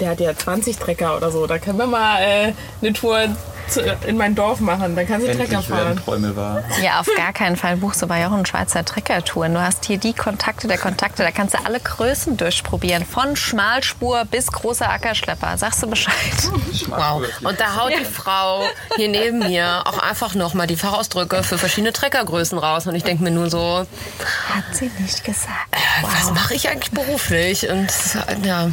[0.00, 1.46] der hat ja 20 Trecker oder so.
[1.46, 3.28] Da können wir mal äh, eine Tour
[3.74, 4.94] zu, in mein Dorf machen.
[4.96, 6.04] Dann kannst du Trecker Endlich werden fahren.
[6.04, 6.62] Träume wahr.
[6.82, 9.54] Ja, auf gar keinen Fall buchst du bei Jochen Schweizer Treckertouren.
[9.54, 11.22] Du hast hier die Kontakte der Kontakte.
[11.22, 13.04] Da kannst du alle Größen durchprobieren.
[13.04, 15.56] Von Schmalspur bis großer Ackerschlepper.
[15.58, 16.14] Sagst du Bescheid?
[16.88, 17.22] Wow.
[17.42, 18.64] Und da haut die Frau
[18.96, 22.86] hier neben mir auch einfach nochmal die Fachausdrücke für verschiedene Treckergrößen raus.
[22.86, 23.86] Und ich denke mir nur so,
[24.48, 25.76] Hat sie nicht gesagt.
[26.02, 27.68] was mache ich eigentlich beruflich?
[27.68, 27.90] Und
[28.44, 28.68] ja,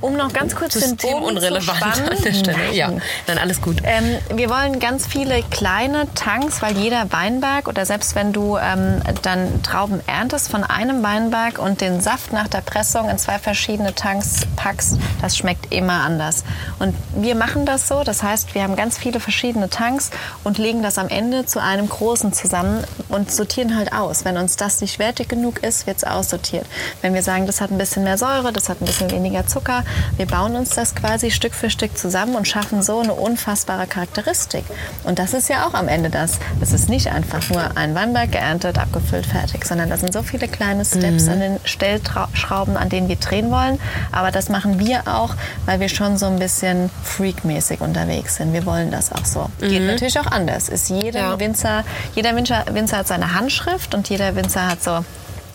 [0.00, 2.08] Um noch ganz kurz den Bogen zu spannen.
[2.08, 2.72] an der Stelle.
[2.72, 2.92] Ja,
[3.26, 3.78] dann alles gut.
[3.84, 9.02] Ähm, wir wollen ganz viele kleine Tanks, weil jeder Weinberg oder selbst wenn du ähm,
[9.22, 13.94] dann Trauben erntest von einem Weinberg und den Saft nach der Pressung in zwei verschiedene
[13.94, 16.44] Tanks packst, das schmeckt immer anders.
[16.78, 20.10] Und wir machen das so, das heißt, wir haben ganz viele verschiedene Tanks
[20.44, 24.24] und legen das am Ende zu einem großen zusammen und sortieren halt aus.
[24.24, 26.66] Wenn uns das nicht wertig genug ist, wird es aussortiert.
[27.02, 29.79] Wenn wir sagen, das hat ein bisschen mehr Säure, das hat ein bisschen weniger Zucker,
[30.16, 34.64] wir bauen uns das quasi Stück für Stück zusammen und schaffen so eine unfassbare Charakteristik.
[35.04, 36.38] Und das ist ja auch am Ende das.
[36.60, 40.48] Es ist nicht einfach nur ein Weinberg geerntet, abgefüllt, fertig, sondern da sind so viele
[40.48, 43.78] kleine Steps an den Stellschrauben, an denen wir drehen wollen.
[44.12, 45.34] Aber das machen wir auch,
[45.66, 48.52] weil wir schon so ein bisschen freakmäßig unterwegs sind.
[48.52, 49.48] Wir wollen das auch so.
[49.60, 50.68] Geht natürlich auch anders.
[50.68, 51.38] Ist jeder Ja.
[51.40, 55.04] Winzer, jeder Winzer, Winzer hat seine Handschrift und jeder Winzer hat so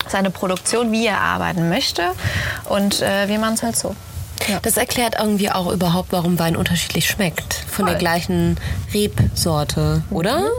[0.07, 2.03] seine Produktion, wie er arbeiten möchte.
[2.65, 3.95] Und äh, wir machen es halt so.
[4.48, 4.60] Ja.
[4.62, 7.54] Das erklärt irgendwie auch überhaupt, warum Wein unterschiedlich schmeckt.
[7.67, 8.58] Von der gleichen
[8.93, 10.50] Rebsorte, oder?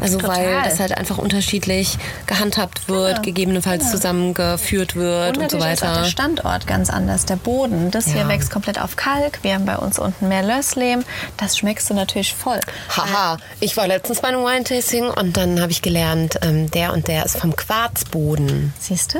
[0.00, 0.62] Also weil Total.
[0.64, 6.02] das halt einfach unterschiedlich gehandhabt wird, gegebenenfalls zusammengeführt wird und, so natürlich ist auch weiter.
[6.02, 7.24] der Standort ganz anders.
[7.26, 8.28] Der Boden, das hier Ja.
[8.28, 9.38] wächst komplett auf Kalk.
[9.42, 11.04] Wir haben bei uns unten mehr Lösslehm.
[11.36, 12.60] Das schmeckst du natürlich voll.
[12.96, 17.08] Haha, ich war letztens bei einem Wine-Tasting und dann habe ich gelernt, ähm, der und
[17.08, 18.72] der ist vom Quarzboden.
[18.78, 19.18] Siehst du?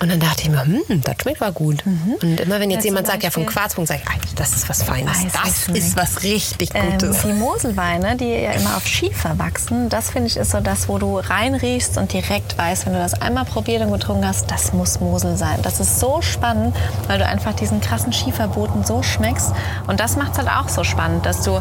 [0.00, 1.84] Und dann dachte ich mir, hm, das schmeckt mal gut.
[2.22, 4.68] Und immer wenn jetzt Ja, jemand sagt, ja, vom Quarzboden, sage ich, "Ei, das ist
[4.68, 5.24] was Feines.
[5.24, 5.32] Weiß
[5.66, 7.22] das ist was richtig Ähm, Gutes.
[7.22, 10.98] die Moselweine, die ja immer auf Schiefer wachsen, das finde ich, ist so das, wo
[10.98, 15.00] du reinriechst und direkt weißt, wenn du das einmal probiert und getrunken hast, das muss
[15.00, 15.58] Mosel sein.
[15.62, 16.74] Das ist so spannend,
[17.08, 19.52] weil du einfach diesen krassen Schieferboden so schmeckst.
[19.88, 21.60] Und das macht es halt auch so spannend, dass du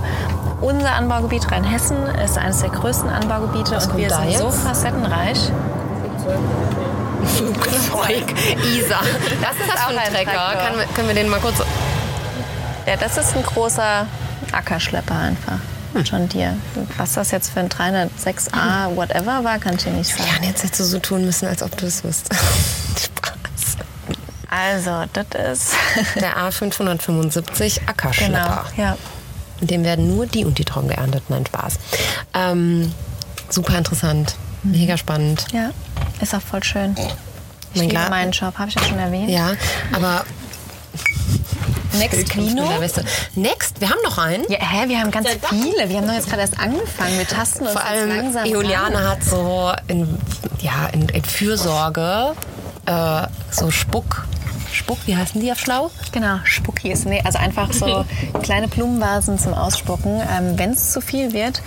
[0.62, 4.60] unser Anbaugebiet Rheinhessen ist eines der größten Anbaugebiete und kommt wir sind so jetzt?
[4.60, 5.40] facettenreich.
[7.26, 8.36] Flugzeug,
[8.78, 9.00] Isa.
[9.42, 10.54] Das ist auch ein Trecker.
[10.64, 11.56] Können wir, können wir den mal kurz...
[12.86, 14.06] Ja, das ist ein großer
[14.52, 15.58] Ackerschlepper einfach.
[16.02, 16.56] John Deere.
[16.98, 20.30] Was das jetzt für ein 306a whatever war, kann ich dir nicht sagen.
[20.30, 22.30] Ja, und jetzt hättest du so tun müssen, als ob du es wüsst.
[22.34, 23.78] Spaß.
[24.50, 25.74] Also, das ist
[26.20, 28.66] Der A575 genau, Ackerschlepper.
[28.78, 28.98] ja.
[29.62, 31.24] In dem werden nur die und die Trauben geerntet.
[31.30, 31.76] Nein, Spaß.
[32.34, 32.92] Ähm,
[33.50, 34.36] super interessant.
[34.64, 35.46] Mega spannend.
[35.54, 35.70] Ja,
[36.22, 36.96] ist auch voll schön.
[37.74, 39.30] Ich Mein liebe meinen Job, habe ich das schon erwähnt?
[39.30, 39.54] Ja,
[39.94, 40.26] aber
[41.98, 42.36] Next
[42.80, 43.06] Weste.
[43.36, 44.44] Next, wir haben noch einen.
[44.50, 45.90] Ja, hä, wir haben ganz viele.
[45.90, 47.18] Wir haben doch jetzt gerade erst angefangen.
[47.18, 50.18] Wir tasten uns Vor allem langsam Juliane hat so in,
[50.60, 52.34] ja, in, in Fürsorge
[52.86, 54.26] äh, so Spuck.
[54.72, 55.92] Spuck, wie heißen die auf Schlau?
[56.12, 57.06] Genau, Spuckis.
[57.06, 58.06] Nee, also einfach so
[58.42, 60.22] kleine Blumenvasen zum Ausspucken.
[60.22, 61.62] Ähm, Wenn es zu viel wird,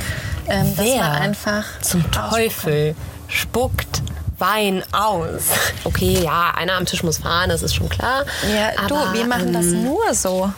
[0.49, 2.05] ähm, dass Wer man einfach zum.
[2.11, 2.97] Teufel
[3.29, 4.03] spuckt
[4.39, 5.49] Wein aus.
[5.85, 8.25] Okay, ja, einer am Tisch muss fahren, das ist schon klar.
[8.55, 10.53] Ja, Aber, du, wir machen das ähm, nur so.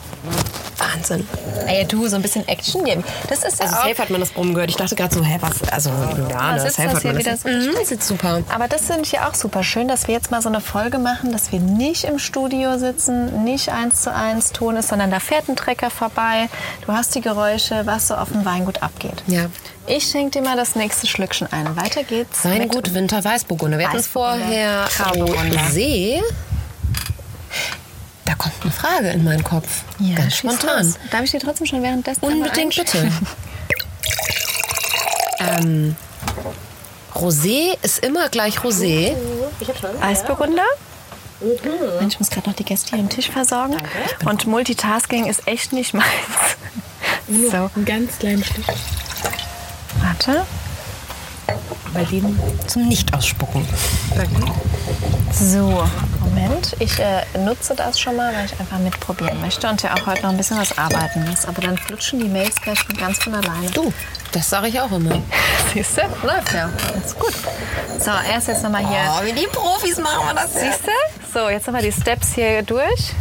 [0.79, 1.27] Wahnsinn.
[1.67, 3.03] Ey, du, so ein bisschen Action geben.
[3.29, 4.69] Das ist Also ja auch safe hat man das Brummen gehört.
[4.69, 5.61] Ich dachte gerade so, hä, was?
[5.71, 5.89] Also,
[6.29, 7.43] ja, ne, sitzt safe das hat man das.
[7.43, 8.41] Mhm, das ist super.
[8.53, 10.97] Aber das finde ich ja auch super schön, dass wir jetzt mal so eine Folge
[10.99, 15.19] machen, dass wir nicht im Studio sitzen, nicht eins zu eins Ton ist, sondern da
[15.19, 16.49] fährt ein Trecker vorbei.
[16.85, 19.23] Du hast die Geräusche, was so auf dem Weingut abgeht.
[19.27, 19.45] Ja.
[19.87, 21.75] Ich schenke dir mal das nächste Schlückchen ein.
[21.75, 22.43] Weiter geht's.
[22.43, 23.79] Sein mit- gut Winter Weißburgunder.
[23.79, 25.59] Wir hatten es vorher Grauburgunder.
[28.29, 29.81] Da kommt eine Frage in meinen Kopf.
[29.97, 30.85] Ja, Ganz spontan.
[30.85, 30.99] los.
[31.09, 33.11] Darf ich dir trotzdem schon währenddessen Unbedingt bitte.
[35.39, 35.95] ähm,
[37.15, 39.15] Rosé ist immer gleich Rosé.
[39.99, 40.61] Weißburgunder.
[41.99, 43.77] Mensch, ich muss gerade noch die Gäste hier am Tisch versorgen.
[44.25, 46.05] Und Multitasking ist echt nicht meins.
[47.51, 48.65] So, Ein ganz kleines Stück.
[50.03, 50.45] warte.
[51.95, 52.37] Bei dem
[52.67, 53.65] Zum Nicht-Ausspucken.
[55.33, 55.83] So,
[56.39, 56.75] Moment.
[56.79, 60.23] Ich äh, nutze das schon mal, weil ich einfach mitprobieren möchte und ja auch heute
[60.23, 61.45] noch ein bisschen was arbeiten muss.
[61.45, 63.69] Aber dann flutschen die Mails gleich von ganz von alleine.
[63.71, 63.93] Du,
[64.31, 65.21] das sage ich auch immer.
[65.73, 66.01] Siehst du?
[66.25, 66.69] Läuft ja.
[67.05, 67.33] Ist gut.
[67.99, 68.99] So, erst jetzt nochmal hier.
[69.09, 71.39] Oh, wie die Profis machen wir das Siehst du?
[71.39, 73.13] So, jetzt nochmal die Steps hier durch.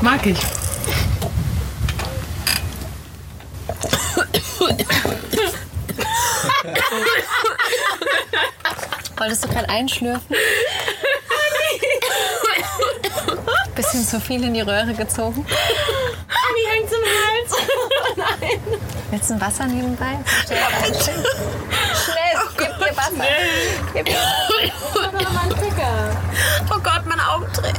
[0.00, 0.38] mag ich.
[9.16, 10.36] Wolltest du gerade einschlürfen?
[13.74, 15.44] Bisschen zu viel in die Röhre gezogen.
[16.56, 17.52] Die hängt zum Hals.
[19.10, 20.18] Willst du ein Wasser nebenbei?
[22.04, 23.26] Schnell, gib dir Wasser.
[23.92, 24.16] Gib dir
[26.70, 27.76] Oh Gott, meine Augen tränen.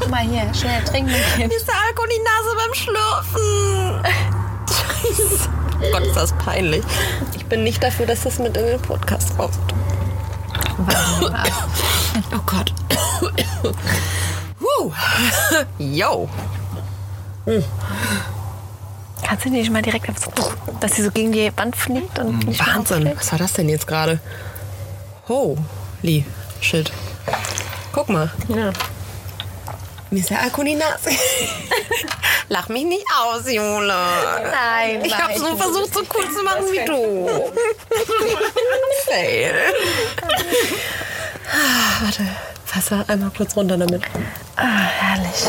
[0.00, 1.52] Guck mal hier, schnell, trink mein Kind.
[1.52, 4.33] Ist der Alkohol in die Nase beim Schlürfen?
[5.04, 6.82] Oh Gott, ist das peinlich.
[7.36, 9.54] Ich bin nicht dafür, dass das mit in den Podcast kommt.
[12.32, 12.72] Oh Gott.
[14.60, 14.92] Huh.
[15.78, 16.28] Yo.
[19.22, 20.06] Kannst du nicht mal direkt,
[20.80, 23.10] dass sie so gegen die Wand fliegt und nicht Wahnsinn.
[23.16, 24.20] Was war das denn jetzt gerade?
[25.28, 26.24] Holy
[26.60, 26.92] shit.
[27.92, 28.30] Guck mal.
[28.48, 28.72] Ja.
[30.10, 31.10] Mir ist der Alkohol in die Nase.
[32.54, 33.88] Lach mich nicht aus, Jule.
[33.88, 37.28] Nein, Ich hab's nur versucht, so cool zu machen wie du.
[39.04, 39.50] Fail.
[42.00, 42.24] Warte,
[42.72, 44.02] Wasser einmal kurz runter damit.
[44.54, 45.46] Ah, herrlich.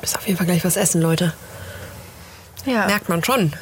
[0.00, 1.32] Müssen auf jeden Fall gleich was essen, Leute.
[2.64, 3.52] Ja, Merkt man schon.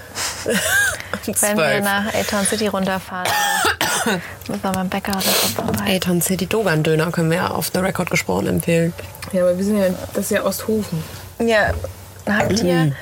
[1.24, 3.32] Wenn wir nach Aton City runterfahren,
[4.06, 5.96] müssen wir beim Bäcker oder so vorbei.
[5.96, 8.92] Aton City Dogan Döner können wir ja auf the Record gesprochen empfehlen.
[9.32, 11.02] Ja, aber wir sind ja, das ist ja Osthofen.
[11.38, 11.72] Ja,
[12.28, 12.92] habt ihr,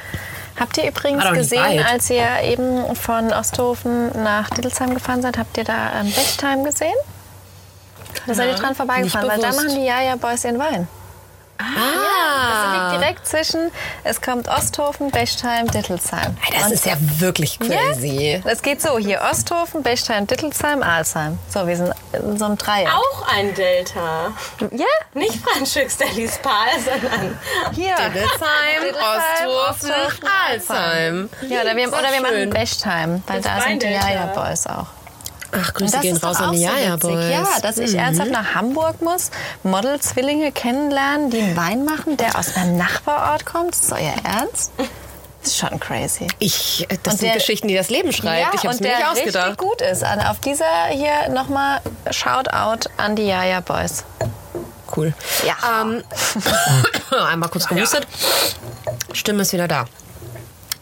[0.59, 1.87] habt ihr übrigens nicht gesehen, weit.
[1.87, 6.95] als ihr eben von Osthofen nach Dittelsheim gefahren seid, habt ihr da ähm, Bechtheim gesehen?
[8.27, 9.67] Da seid ihr dran vorbeigefahren, weil da bewusst.
[9.67, 10.89] machen die Jaja Boys ihren Wein.
[11.59, 11.67] Das
[12.41, 13.71] Ah, liegt direkt zwischen,
[14.05, 16.37] es kommt Osthofen, Bechtheim, Dittelsheim.
[16.53, 18.43] das Und ist ja wirklich crazy.
[18.45, 21.39] Es geht so, hier Osthofen, Bechtheim, Dittelsheim, Alsheim.
[21.53, 22.89] So, wir sind in so einem Dreieck.
[22.89, 24.33] Auch ein Delta.
[24.73, 27.39] Ja, Nicht Franschück Stellis Pal, sondern
[27.75, 27.95] hier.
[27.97, 31.31] Diddelsheim, Diddelsheim, Osthofen, Alzheim.
[31.49, 32.51] Ja, oder wir, oder wir machen.
[32.51, 33.87] Bechtheim, weil Das da sind die.
[33.89, 34.87] Jaja Boys auch.
[35.53, 37.11] Ach, Grüße gehen raus an die so Jaja witzig.
[37.11, 37.31] Boys.
[37.31, 39.31] Ja, dass ich ernsthaft nach Hamburg muss,
[39.63, 43.73] Model-Zwillinge kennenlernen, die einen Wein machen, der aus einem Nachbarort kommt.
[43.75, 44.71] Das ist euer Ernst?
[45.43, 46.29] Das ist schon crazy.
[46.39, 48.55] Ich, äh, das Und sind der- Geschichten, die das Leben schreibt.
[48.55, 49.47] ich habe es und mir nicht der ausgedacht.
[49.49, 50.05] richtig gut ist.
[50.05, 54.05] Also auf dieser hier nochmal Shoutout an die Jaja Boys.
[54.95, 55.15] Cool.
[55.47, 55.55] Ja.
[55.83, 56.03] Ähm,
[57.29, 58.07] einmal kurz gehustet.
[59.13, 59.87] Stimme ist wieder da.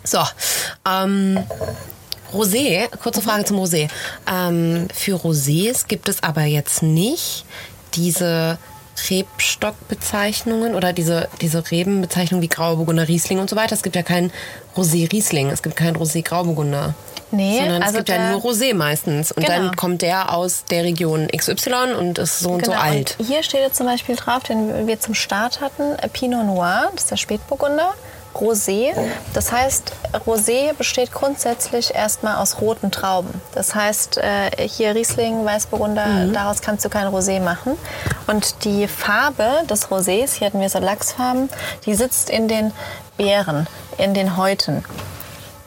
[0.02, 0.22] So.
[0.88, 1.44] Ähm,
[2.32, 3.88] Rosé, kurze Frage zum Rosé.
[4.30, 7.44] Ähm, für Rosés gibt es aber jetzt nicht
[7.94, 8.58] diese
[9.10, 13.74] Rebstockbezeichnungen oder diese, diese Rebenbezeichnungen wie Grauburgunder, Riesling und so weiter.
[13.74, 14.32] Es gibt ja keinen
[14.76, 16.94] Rosé-Riesling, es gibt keinen Rosé-Grauburgunder.
[17.30, 19.32] Nee, sondern also es gibt ja nur Rosé meistens.
[19.32, 19.58] Und Genau.
[19.58, 23.16] dann kommt der aus der Region XY und ist so und so alt.
[23.18, 26.88] Und hier steht jetzt zum Beispiel drauf, den wir zum Start hatten, äh, Pinot Noir,
[26.94, 27.94] das ist der Spätburgunder.
[28.40, 28.94] Rosé.
[29.34, 29.92] Das heißt,
[30.26, 33.40] Rosé besteht grundsätzlich erstmal aus roten Trauben.
[33.54, 36.32] Das heißt, äh, hier Riesling, Weißburgunder, Mhm.
[36.32, 37.76] daraus kannst du kein Rosé machen.
[38.26, 41.48] Und die Farbe des Rosés, hier hatten wir so Lachsfarben,
[41.86, 42.72] die sitzt in den
[43.16, 43.66] Beeren,
[43.98, 44.84] in den Häuten.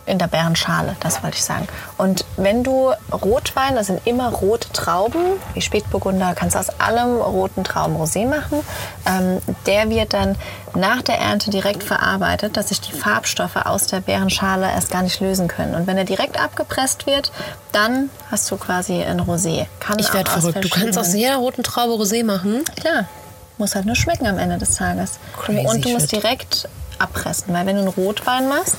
[0.06, 1.68] In der Beerenschale, das wollte ich sagen.
[1.98, 5.22] Und wenn du Rotwein, das sind immer rote Trauben,
[5.54, 8.64] wie Spätburgunder, kannst du aus allem roten Trauben Rosé machen.
[9.06, 10.36] Ähm, der wird dann
[10.74, 15.20] nach der Ernte direkt verarbeitet, dass sich die Farbstoffe aus der Beerenschale erst gar nicht
[15.20, 15.76] lösen können.
[15.76, 17.32] Und wenn er direkt abgepresst wird,
[17.72, 19.68] dann hast du quasi ein Rosé.
[19.80, 20.64] Kann Ich werde verrückt.
[20.64, 22.64] Du kannst aus jeder roten Traube Rosé machen.
[22.80, 23.06] Klar,
[23.58, 25.20] muss halt nur schmecken am Ende des Tages.
[25.38, 26.24] Crazy und du musst shit.
[26.24, 26.68] direkt
[27.02, 28.76] abpressen, weil wenn du einen Rotwein machst,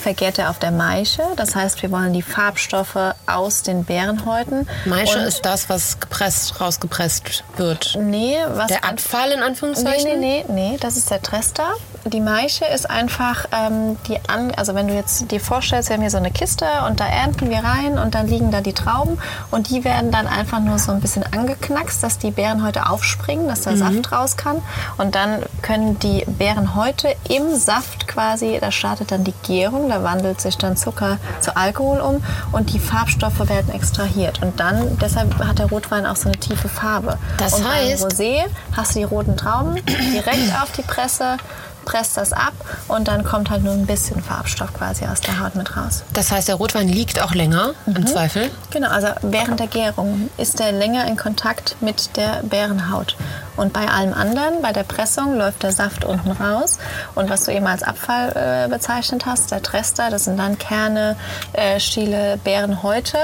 [0.00, 1.22] vergärt er auf der Maische.
[1.36, 2.96] Das heißt, wir wollen die Farbstoffe
[3.26, 4.68] aus den Beerenhäuten.
[4.84, 7.96] Maische Und- ist das, was gepresst, rausgepresst wird.
[8.00, 10.20] Nee, was Der Abfall in Nee, Anführungszeichen?
[10.20, 11.64] nee, nee, nee, das ist der Trester.
[12.06, 16.02] Die Maische ist einfach ähm, die an, also wenn du jetzt dir vorstellst, wir haben
[16.02, 19.18] hier so eine Kiste und da ernten wir rein und dann liegen da die Trauben
[19.50, 23.62] und die werden dann einfach nur so ein bisschen angeknackst, dass die Beerenhäute aufspringen, dass
[23.62, 24.60] der Saft raus kann
[24.98, 30.40] und dann können die Beerenhäute im Saft quasi, da startet dann die Gärung, da wandelt
[30.40, 35.58] sich dann Zucker zu Alkohol um und die Farbstoffe werden extrahiert und dann, deshalb hat
[35.58, 37.18] der Rotwein auch so eine tiefe Farbe.
[37.38, 38.44] Das und beim heißt- Rosé
[38.76, 41.36] hast du die roten Trauben direkt auf die Presse,
[41.84, 42.52] presst das ab
[42.88, 46.02] und dann kommt halt nur ein bisschen Farbstoff quasi aus der Haut mit raus.
[46.12, 47.96] Das heißt, der Rotwein liegt auch länger, Mhm.
[47.96, 48.50] im Zweifel.
[48.70, 53.16] Genau, also während der Gärung ist er länger in Kontakt mit der Bärenhaut.
[53.56, 56.78] Und bei allem anderen, bei der Pressung, läuft der Saft unten raus.
[57.14, 61.16] Und was du eben als Abfall äh, bezeichnet hast, der Trester, das sind dann Kerne,
[61.52, 63.18] äh, Stiele, Bärenhäute,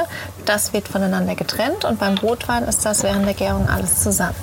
[0.47, 1.85] das wird voneinander getrennt.
[1.85, 4.37] Und beim Rotwein ist das während der Gärung alles zusammen.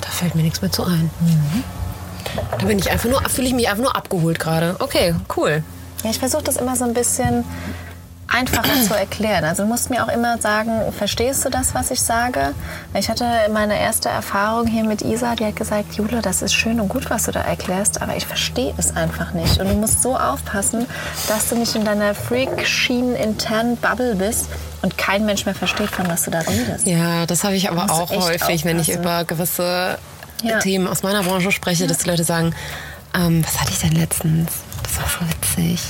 [0.00, 1.10] Da fällt mir nichts mehr zu ein.
[2.58, 4.76] Da bin ich einfach nur, fühle ich mich einfach nur abgeholt gerade.
[4.78, 5.62] Okay, cool.
[6.04, 7.44] Ja, ich versuche das immer so ein bisschen
[8.28, 9.44] einfacher zu erklären.
[9.44, 12.52] Also du musst mir auch immer sagen, verstehst du das, was ich sage?
[12.94, 16.78] Ich hatte meine erste Erfahrung hier mit Isa, die hat gesagt, Jule, das ist schön
[16.78, 19.58] und gut, was du da erklärst, aber ich verstehe es einfach nicht.
[19.58, 20.86] Und du musst so aufpassen,
[21.26, 24.48] dass du nicht in deiner Freak-Schienen internen Bubble bist
[24.82, 26.86] und kein Mensch mehr versteht, von was du da redest.
[26.86, 29.02] Ja, das habe ich aber auch häufig, wenn ich aufpassen.
[29.02, 29.98] über gewisse
[30.42, 30.58] Ja.
[30.58, 32.54] Themen aus meiner Branche spreche, dass die Leute sagen,
[33.14, 34.50] ähm, was hatte ich denn letztens?
[34.82, 35.80] Das war so witzig.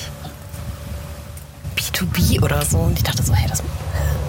[1.76, 2.78] B2B oder so.
[2.78, 3.62] Und ich dachte so, hey, das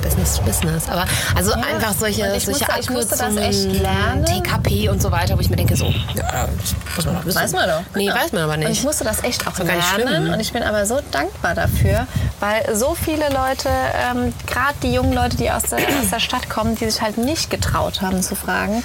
[0.02, 0.88] Business to Business.
[0.88, 1.06] Aber
[1.36, 4.26] also einfach solche, Und ich solche musste- ich musste das echt lernen.
[4.26, 7.40] TKP und so weiter, wo ich mir denke, so, ja, das muss man doch wissen.
[7.42, 7.82] Weiß man doch.
[7.96, 8.16] Nee, Genau.
[8.16, 8.84] weiß man aber Und ich nicht.
[8.86, 10.34] musste das echt auch nicht lernen.
[10.34, 12.08] Und ich bin aber so dankbar dafür,
[12.40, 16.50] weil so viele Leute, ähm, gerade die jungen Leute, die aus der, aus der Stadt
[16.50, 18.84] kommen, die sich halt nicht getraut haben zu fragen,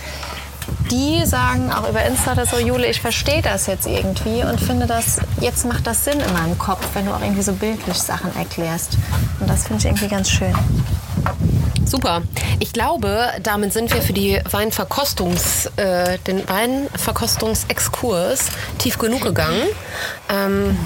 [0.91, 4.87] die sagen auch über Insta oder so, Jule, ich verstehe das jetzt irgendwie und finde
[4.87, 8.35] das, jetzt macht das Sinn in meinem Kopf, wenn du auch irgendwie so bildlich Sachen
[8.37, 8.99] erklärst.
[9.41, 10.55] Und das finde ich irgendwie ganz schön.
[11.85, 12.23] Super.
[12.61, 18.47] Ich glaube, damit sind wir für die Weinverkostungs, äh, den Weinverkostungsexkurs
[18.79, 19.63] tief genug gegangen.
[20.29, 20.77] Ähm,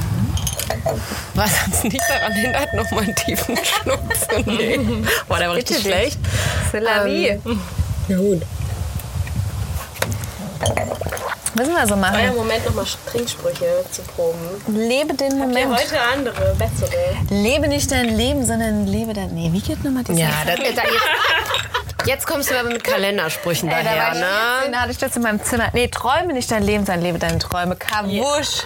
[1.34, 5.07] was uns nicht daran hindert, nochmal einen tiefen Schluck zu nehmen.
[5.28, 6.18] Boah, der war richtig Bitte schlecht.
[6.72, 7.28] C'est la vie.
[7.28, 7.61] Ähm,
[8.09, 8.42] ja gut.
[11.55, 12.37] Müssen wir so Euer machen.
[12.37, 14.39] Moment, nochmal Trinksprüche zu proben.
[14.69, 15.71] Lebe den Ja, Moment.
[15.77, 17.17] heute andere, bessere.
[17.31, 19.35] Lebe nicht dein Leben, sondern lebe dein...
[19.35, 20.21] Nee, wie geht nochmal diese...
[20.21, 20.83] Ja, da, da,
[22.09, 24.27] jetzt, kommst du aber mit Kalendersprüchen Ey, da daher, war ich ne?
[24.61, 25.69] 14, da hatte ich das in meinem Zimmer.
[25.73, 27.77] Nee, träume nicht dein Leben, sondern lebe deine Träume.
[27.77, 28.65] Kabusch.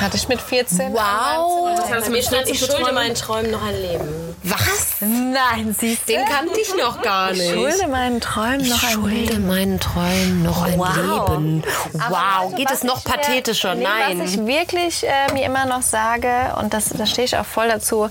[0.00, 0.92] Hatte ich mit 14.
[0.92, 1.76] Wow.
[1.76, 4.36] Das heißt, mir stand, ich schulde meinen Träumen noch ein Leben.
[4.42, 4.96] Was?
[5.00, 6.12] Nein, siehst du?
[6.12, 7.52] Den kannte ich noch gar nicht.
[7.52, 9.46] Schulde meinen Träumen noch Ich ein schulde Leben.
[9.48, 11.28] meinen Träumen noch ein Wow.
[11.30, 11.64] Leben.
[11.94, 13.74] Wow, du, geht es noch ich mir- pathetischer?
[13.74, 14.20] Nee, Nein.
[14.20, 16.30] Was ich wirklich äh, mir immer noch sage,
[16.60, 18.08] und das, da stehe ich auch voll dazu,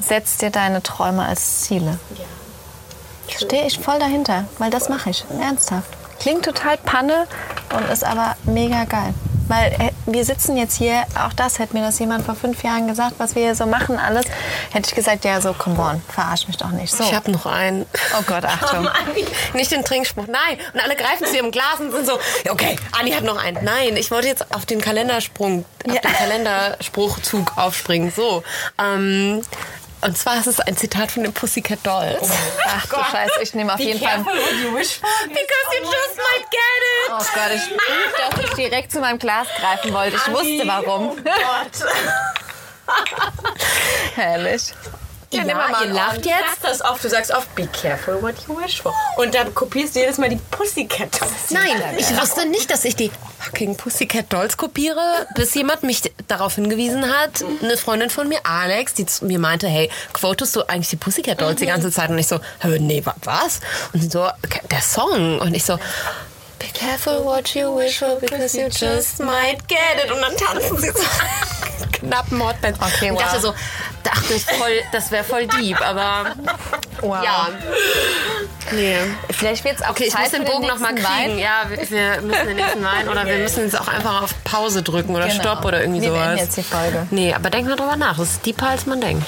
[0.00, 1.98] setz dir deine Träume als Ziele.
[3.38, 5.24] Stehe ich voll dahinter, weil das mache ich.
[5.40, 5.88] Ernsthaft.
[6.20, 7.26] Klingt total Panne
[7.74, 9.14] und ist aber mega geil.
[9.48, 12.86] Weil äh, wir sitzen jetzt hier, auch das hätte mir das jemand vor fünf Jahren
[12.86, 14.26] gesagt, was wir hier so machen, alles.
[14.70, 16.94] Hätte ich gesagt, ja, so, come on, verarsch mich doch nicht.
[16.94, 17.02] So.
[17.02, 17.84] Ich habe noch einen.
[18.16, 18.88] Oh Gott, Achtung.
[19.54, 20.58] Nicht den Trinkspruch, nein.
[20.72, 23.64] Und alle greifen zu ihrem Glas und sind so, okay, Anni hat noch einen.
[23.64, 26.00] Nein, ich wollte jetzt auf den Kalendersprung, auf Ja.
[26.00, 28.12] den Kalenderspruchzug aufspringen.
[28.14, 28.44] So.
[28.78, 29.42] Ähm,
[30.02, 32.28] und zwar ist es ein Zitat von den Pussycat Dolls.
[32.66, 34.18] Ach du Scheiße, ich nehme auf jeden Fall.
[34.18, 34.38] Because you
[35.84, 36.60] just might get
[36.96, 37.10] it.
[37.10, 37.80] Oh Gott, ich lieb,
[38.18, 40.16] dass ich direkt zu meinem Glas greifen wollte.
[40.16, 41.18] Ich wusste warum.
[44.14, 44.72] Herrlich.
[45.32, 46.38] Ja, Ja, ihr lacht Du jetzt.
[46.60, 48.92] sagst das oft, du sagst oft, be careful what you wish for.
[49.16, 51.50] Und dann kopierst du jedes Mal die Pussycat Dolls.
[51.50, 56.56] Nein, ich wusste nicht, dass ich die fucking Pussycat Dolls kopiere, bis jemand mich darauf
[56.56, 57.44] hingewiesen hat.
[57.62, 61.60] Eine Freundin von mir, Alex, die mir meinte, hey, quotest du eigentlich die Pussycat Dolls
[61.60, 62.10] die ganze Zeit?
[62.10, 63.60] Und ich so, "Hä, nee, wa- was?
[63.92, 65.38] Und sie so, "Okay, der Song.
[65.40, 65.78] Und ich so,
[66.58, 70.10] Be careful what you wish for, because you just might get it.
[70.12, 71.02] Und dann tanzen sie so
[71.92, 72.78] knappen Hotbands.
[72.82, 73.22] Okay, Und wow.
[73.22, 73.54] dachte so,
[74.02, 76.32] dachte ich voll, das wäre voll deep, aber
[77.00, 77.22] Wow.
[77.24, 77.48] ja.
[78.72, 78.96] Nee.
[79.30, 81.30] Vielleicht wird es auch Okay, ich Zeit muss den Bogen noch mal nächsten kriegen.
[81.32, 81.38] Wein.
[81.38, 84.82] Ja, wir, wir müssen den nächsten Wein oder wir müssen jetzt auch einfach auf Pause
[84.82, 85.40] drücken oder Genau.
[85.40, 86.38] Stopp oder irgendwie Wir sowas.
[86.40, 87.06] jetzt die Folge.
[87.10, 88.18] Nee, aber denk mal drüber nach.
[88.18, 89.26] Das ist deeper, als man denkt.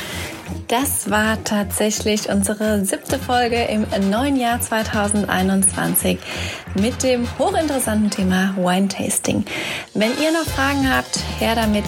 [0.68, 6.18] Das war tatsächlich unsere siebte Folge im neuen Jahr 2021
[6.80, 9.44] mit dem hochinteressanten Thema Wine Tasting.
[9.94, 11.84] Wenn ihr noch Fragen habt, her damit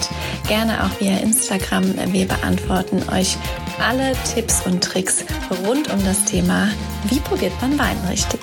[0.47, 1.95] gerne auch via Instagram.
[2.13, 3.37] Wir beantworten euch
[3.79, 5.25] alle Tipps und Tricks
[5.65, 6.67] rund um das Thema,
[7.09, 8.39] wie probiert man Wein richtig.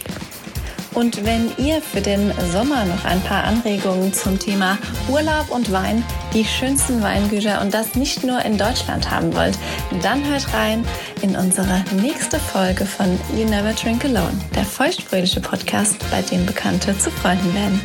[0.95, 4.79] Und wenn ihr für den Sommer noch ein paar Anregungen zum Thema
[5.09, 9.59] Urlaub und Wein, die schönsten Weingüter und das nicht nur in Deutschland haben wollt,
[10.03, 10.85] dann hört rein
[11.23, 16.97] in unsere nächste Folge von You Never Drink Alone, der feuchtfröhliche Podcast, bei dem Bekannte
[16.99, 17.81] zu Freunden werden.